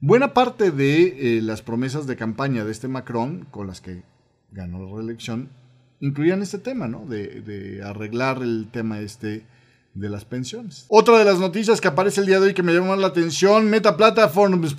[0.00, 4.04] Buena parte de las promesas de campaña de este Macron, con las que
[4.52, 5.50] ganó la reelección,
[6.00, 7.04] incluían este tema, ¿no?
[7.04, 9.44] De, de arreglar el tema este
[9.96, 10.84] de las pensiones.
[10.88, 13.68] Otra de las noticias que aparece el día de hoy que me llamó la atención,
[13.70, 14.76] Meta Platforms,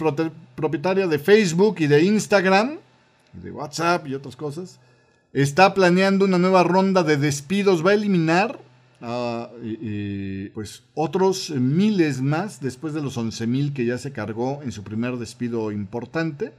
[0.56, 2.78] propietaria de Facebook y de Instagram,
[3.34, 4.80] de WhatsApp y otras cosas,
[5.34, 8.60] está planeando una nueva ronda de despidos, va a eliminar
[10.54, 15.18] pues otros miles más después de los 11.000 que ya se cargó en su primer
[15.18, 16.54] despido importante.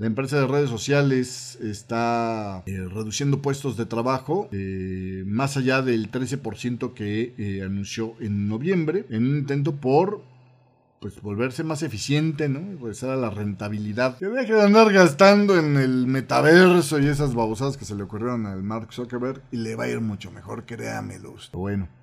[0.00, 6.10] La empresa de redes sociales está eh, reduciendo puestos de trabajo eh, más allá del
[6.10, 10.22] 13% que eh, anunció en noviembre en un intento por
[11.00, 12.60] pues volverse más eficiente, ¿no?
[12.78, 14.16] Regresar a la rentabilidad.
[14.16, 18.46] Que deje de andar gastando en el metaverso y esas babosadas que se le ocurrieron
[18.46, 21.34] al Mark Zuckerberg y le va a ir mucho mejor, créamelo.
[21.52, 21.99] Bueno.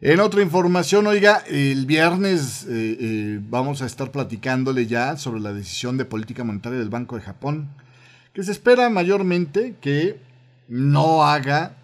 [0.00, 5.52] En otra información, oiga, el viernes eh, eh, vamos a estar platicándole ya sobre la
[5.52, 7.70] decisión de política monetaria del Banco de Japón,
[8.32, 10.20] que se espera mayormente que
[10.68, 11.74] no haga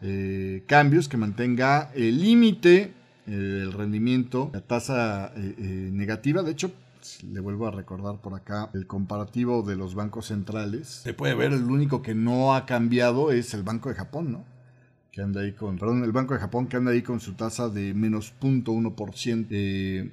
[0.00, 2.94] eh, cambios, que mantenga el límite
[3.26, 6.42] del rendimiento, la tasa negativa.
[6.42, 6.72] De hecho,
[7.32, 10.88] le vuelvo a recordar por acá el comparativo de los bancos centrales.
[10.88, 14.51] Se puede ver, el único que no ha cambiado es el Banco de Japón, ¿no?
[15.12, 17.68] Que anda ahí con, perdón, el Banco de Japón que anda ahí con su tasa
[17.68, 19.46] de menos 0.1%.
[19.50, 20.10] Eh,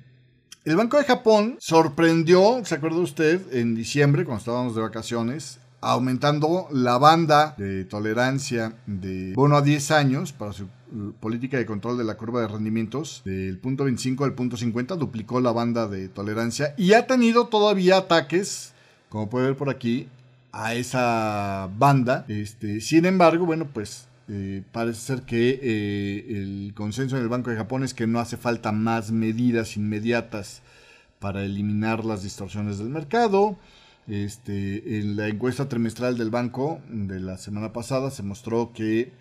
[0.66, 3.42] el Banco de Japón sorprendió, ¿se acuerda usted?
[3.54, 9.92] En diciembre, cuando estábamos de vacaciones, aumentando la banda de tolerancia de bono a 10
[9.92, 14.26] años para su uh, política de control de la curva de rendimientos del punto 25
[14.26, 18.74] al punto 50, duplicó la banda de tolerancia y ha tenido todavía ataques,
[19.08, 20.10] como puede ver por aquí,
[20.52, 22.26] a esa banda.
[22.28, 27.50] Este, sin embargo, bueno, pues eh, parece ser que eh, el consenso en el Banco
[27.50, 30.62] de Japón es que no hace falta más medidas inmediatas
[31.20, 33.58] para eliminar las distorsiones del mercado.
[34.08, 39.12] Este, en la encuesta trimestral del banco de la semana pasada se mostró que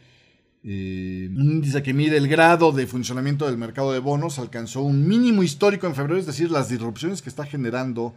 [0.65, 5.07] eh, un índice que mide el grado de funcionamiento del mercado de bonos alcanzó un
[5.07, 8.15] mínimo histórico en febrero, es decir, las disrupciones que está generando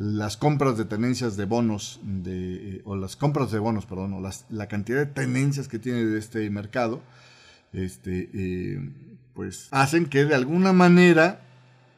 [0.00, 4.30] las compras de tenencias de bonos, de, eh, o las compras de bonos, perdón, o
[4.48, 7.02] la cantidad de tenencias que tiene de este mercado,
[7.74, 8.80] este, eh,
[9.34, 11.42] pues hacen que de alguna manera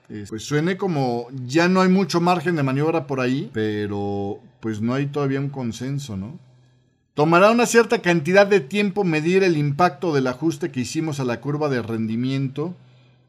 [0.09, 4.81] eh, pues suene como ya no hay mucho margen de maniobra por ahí, pero pues
[4.81, 6.41] no hay todavía un consenso, ¿no?
[7.15, 11.41] Tomará una cierta cantidad de tiempo medir el impacto del ajuste que hicimos a la
[11.41, 12.75] curva de rendimiento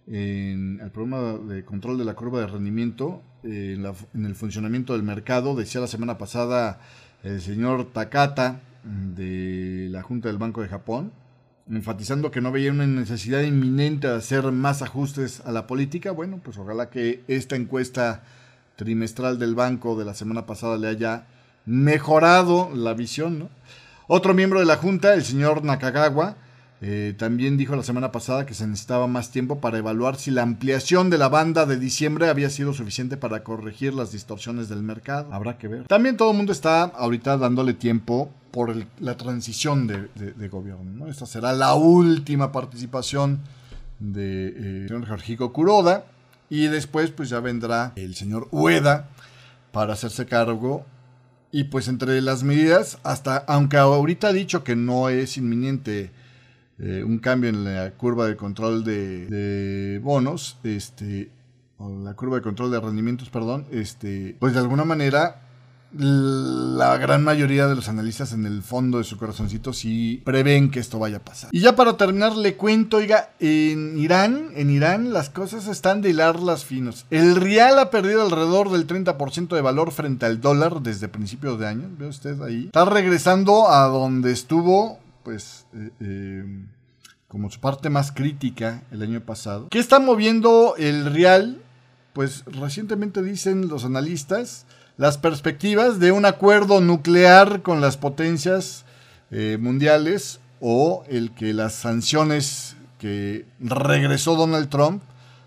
[0.08, 3.78] en el programa de control de la curva de rendimiento eh,
[4.14, 5.56] en, el funcionamiento del mercado.
[5.56, 6.80] Decía la semana pasada
[7.24, 11.12] el señor Takata de la Junta del Banco de Japón,
[11.70, 16.12] enfatizando que no veía una necesidad inminente de hacer más ajustes a la política.
[16.12, 18.24] Bueno, pues ojalá que esta encuesta
[18.76, 21.26] trimestral del banco de la semana pasada le haya
[21.66, 23.50] mejorado la visión.
[24.08, 26.36] Otro miembro de la Junta, el señor Nakagawa,
[26.86, 30.42] eh, también dijo la semana pasada que se necesitaba más tiempo para evaluar si la
[30.42, 35.34] ampliación de la banda de diciembre había sido suficiente para corregir las distorsiones del mercado.
[35.34, 35.88] Habrá que ver.
[35.88, 41.08] También todo el mundo está ahorita dándole tiempo por la transición de, gobierno.
[41.08, 43.40] Esta será la última participación
[44.00, 46.04] del eh, señor Jorgico Kuroda.
[46.50, 49.08] Y después pues ya vendrá el señor Ueda
[49.72, 50.86] para hacerse cargo
[51.50, 56.12] y pues entre las medidas, hasta aunque ahorita ha dicho que no es inminente
[56.80, 61.30] eh, un cambio en la curva de control de, bonos, este,
[61.78, 65.44] o la curva de control de rendimientos, perdón, este, pues de alguna manera
[65.96, 70.80] la gran mayoría de los analistas en el fondo de su corazoncito sí prevén que
[70.80, 71.50] esto vaya a pasar.
[71.54, 76.10] Y ya para terminar le cuento, oiga, en Irán, en Irán las cosas están de
[76.10, 77.06] hilarlas finos.
[77.12, 81.68] El real ha perdido alrededor del 30% de valor frente al dólar desde principios de
[81.68, 82.66] año, ve usted ahí.
[82.66, 86.66] Está regresando a donde estuvo pues, eh, eh,
[87.28, 89.70] como su parte más crítica el año pasado.
[89.70, 91.62] ¿Qué está moviendo el real?
[92.14, 94.66] Pues recientemente dicen los analistas
[94.98, 98.86] las perspectivas de un acuerdo nuclear con las potencias
[99.32, 105.02] eh, mundiales o el que las sanciones que regresó Donald Trump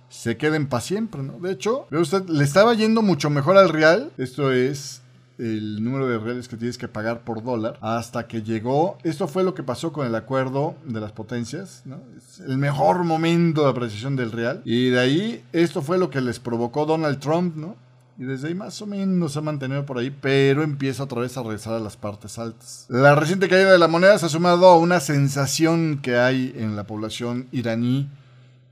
[0.09, 1.39] se queden para siempre, ¿no?
[1.39, 5.03] De hecho, usted, le estaba yendo mucho mejor al real, esto es
[5.39, 9.45] el número de reales que tienes que pagar por dólar hasta que llegó, esto fue
[9.45, 12.01] lo que pasó con el acuerdo de las potencias, ¿no?
[12.17, 16.21] Es el mejor momento de apreciación del real y de ahí esto fue lo que
[16.21, 17.77] les provocó Donald Trump, ¿no?
[18.19, 21.37] Y desde ahí más o menos se ha mantenido por ahí, pero empieza otra vez
[21.37, 22.87] a regresar a las partes altas.
[22.89, 26.77] La reciente caída de la moneda se ha sumado a una sensación que hay en
[26.77, 28.09] la población iraní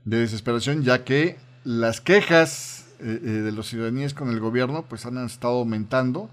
[0.03, 5.05] de desesperación, ya que las quejas eh, eh, de los iraníes con el gobierno pues
[5.05, 6.29] han estado aumentando.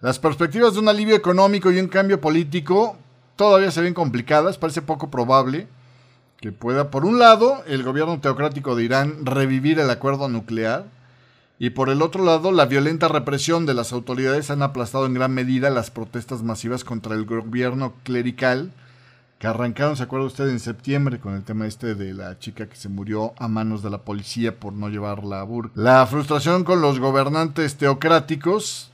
[0.00, 2.96] Las perspectivas de un alivio económico y un cambio político
[3.36, 5.68] todavía se ven complicadas, parece poco probable
[6.40, 10.86] que pueda, por un lado, el gobierno teocrático de Irán revivir el acuerdo nuclear,
[11.58, 15.34] y por el otro lado, la violenta represión de las autoridades han aplastado en gran
[15.34, 18.72] medida las protestas masivas contra el gobierno clerical
[19.38, 20.48] que arrancaron, ¿se acuerda usted?
[20.48, 23.90] En septiembre con el tema este de la chica que se murió a manos de
[23.90, 25.72] la policía por no llevar la burka.
[25.74, 28.89] La frustración con los gobernantes teocráticos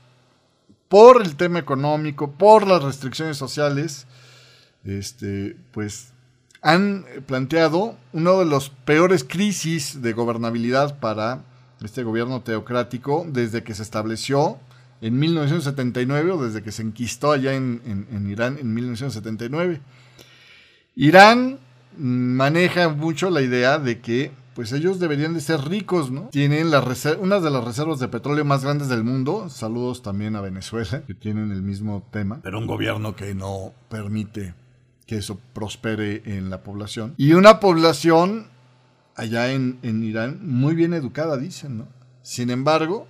[0.89, 4.07] por el tema económico, por las restricciones sociales,
[4.83, 6.13] este, pues
[6.61, 11.43] han planteado uno de los peores crisis de gobernabilidad para
[11.83, 14.59] este gobierno teocrático desde que se estableció
[15.01, 19.81] en 1979 o desde que se enquistó allá en, Irán en 1979.
[20.95, 21.59] Irán
[21.97, 26.29] maneja mucho la idea de que pues ellos deberían de ser ricos, ¿no?
[26.31, 29.51] Tienen las unas de las reservas de petróleo más grandes del mundo.
[29.51, 32.39] Saludos también a Venezuela, que tienen el mismo tema.
[32.41, 34.55] Pero un gobierno que no permite
[35.05, 37.13] que eso prospere en la población.
[37.17, 38.47] Y una población
[39.13, 41.87] allá en, Irán muy bien educada, dicen, ¿no?
[42.23, 43.07] Sin embargo,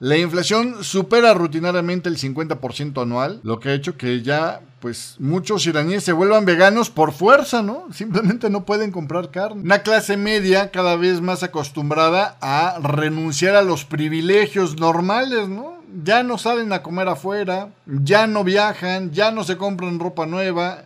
[0.00, 5.66] la inflación supera rutinariamente el 50% anual, lo que ha hecho que ya, pues, muchos
[5.66, 7.86] iraníes se vuelvan veganos por fuerza, ¿no?
[7.92, 9.62] Simplemente no pueden comprar carne.
[9.62, 15.82] Una clase media cada vez más acostumbrada a renunciar a los privilegios normales, ¿no?
[16.04, 20.84] Ya no salen a comer afuera, ya no viajan, ya no se compran ropa nueva,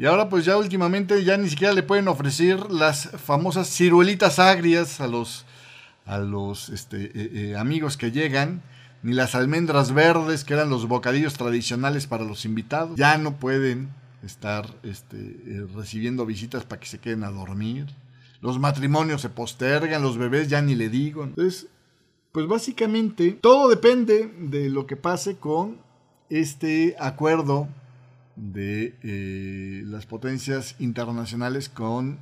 [0.00, 4.98] y ahora pues ya últimamente ya ni siquiera le pueden ofrecer las famosas ciruelitas agrias
[4.98, 5.44] a los,
[6.06, 8.62] a los este, eh, eh, amigos que llegan,
[9.02, 12.96] ni las almendras verdes que eran los bocadillos tradicionales para los invitados.
[12.96, 13.90] Ya no pueden
[14.22, 17.86] estar este, eh, recibiendo visitas para que se queden a dormir.
[18.40, 21.24] Los matrimonios se postergan, los bebés ya ni le digo.
[21.24, 21.68] Entonces,
[22.32, 25.78] pues básicamente todo depende de lo que pase con
[26.28, 27.68] este acuerdo
[28.36, 32.18] de las potencias internacionales con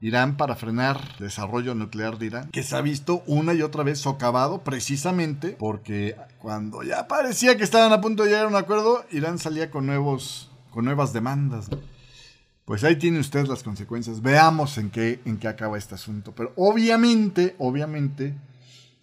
[0.00, 3.82] Irán para frenar el desarrollo nuclear de Irán, que se ha visto una y otra
[3.82, 8.56] vez socavado precisamente porque cuando ya parecía que estaban a punto de llegar a un
[8.56, 11.68] acuerdo, Irán salía con, nuevos, con nuevas demandas.
[12.64, 14.20] Pues ahí tiene usted las consecuencias.
[14.20, 16.32] Veamos en qué, en qué acaba este asunto.
[16.36, 18.34] Pero obviamente, obviamente,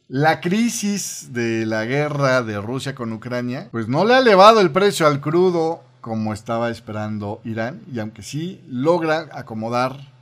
[0.07, 4.71] la crisis de la guerra de Rusia con Ucrania, pues no le ha elevado el
[4.71, 10.14] precio al crudo como estaba esperando Irán, y aunque sí logra acomodar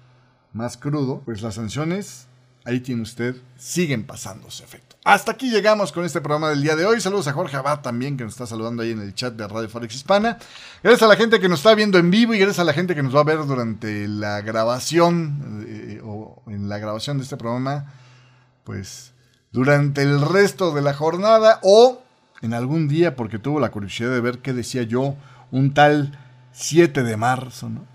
[0.53, 2.27] más crudo, pues las sanciones,
[2.63, 4.95] ahí tiene usted, siguen pasando su efecto.
[5.03, 7.01] Hasta aquí llegamos con este programa del día de hoy.
[7.01, 9.67] Saludos a Jorge Abad también, que nos está saludando ahí en el chat de Radio
[9.67, 10.37] Forex Hispana.
[10.81, 12.95] Gracias a la gente que nos está viendo en vivo y gracias a la gente
[12.95, 17.35] que nos va a ver durante la grabación eh, o en la grabación de este
[17.35, 17.91] programa,
[18.63, 19.11] pues
[19.51, 22.01] durante el resto de la jornada o
[22.41, 25.15] en algún día, porque tuvo la curiosidad de ver qué decía yo
[25.51, 26.17] un tal
[26.53, 27.92] 7 de marzo, ¿no?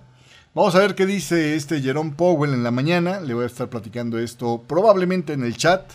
[0.59, 3.21] Vamos a ver qué dice este Jerome Powell en la mañana.
[3.21, 5.89] Le voy a estar platicando esto probablemente en el chat.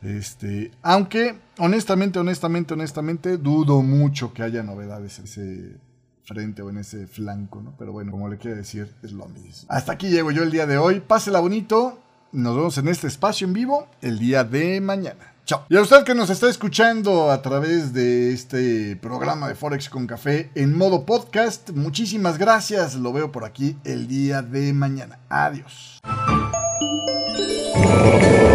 [0.00, 5.76] Este, aunque honestamente, honestamente, honestamente, dudo mucho que haya novedades en ese
[6.22, 7.74] frente o en ese flanco, ¿no?
[7.76, 9.66] Pero bueno, como le quiero decir, es lo mismo.
[9.68, 11.00] Hasta aquí llego yo el día de hoy.
[11.00, 11.98] Pásela bonito.
[12.30, 15.35] Nos vemos en este espacio en vivo el día de mañana.
[15.46, 15.64] Chao.
[15.68, 20.08] Y a usted que nos está escuchando a través de este programa de Forex con
[20.08, 22.96] Café en modo podcast, muchísimas gracias.
[22.96, 25.20] Lo veo por aquí el día de mañana.
[25.28, 26.00] Adiós.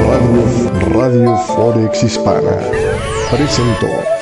[0.10, 2.58] Radio, Radio Forex Hispana
[3.30, 4.21] presentó.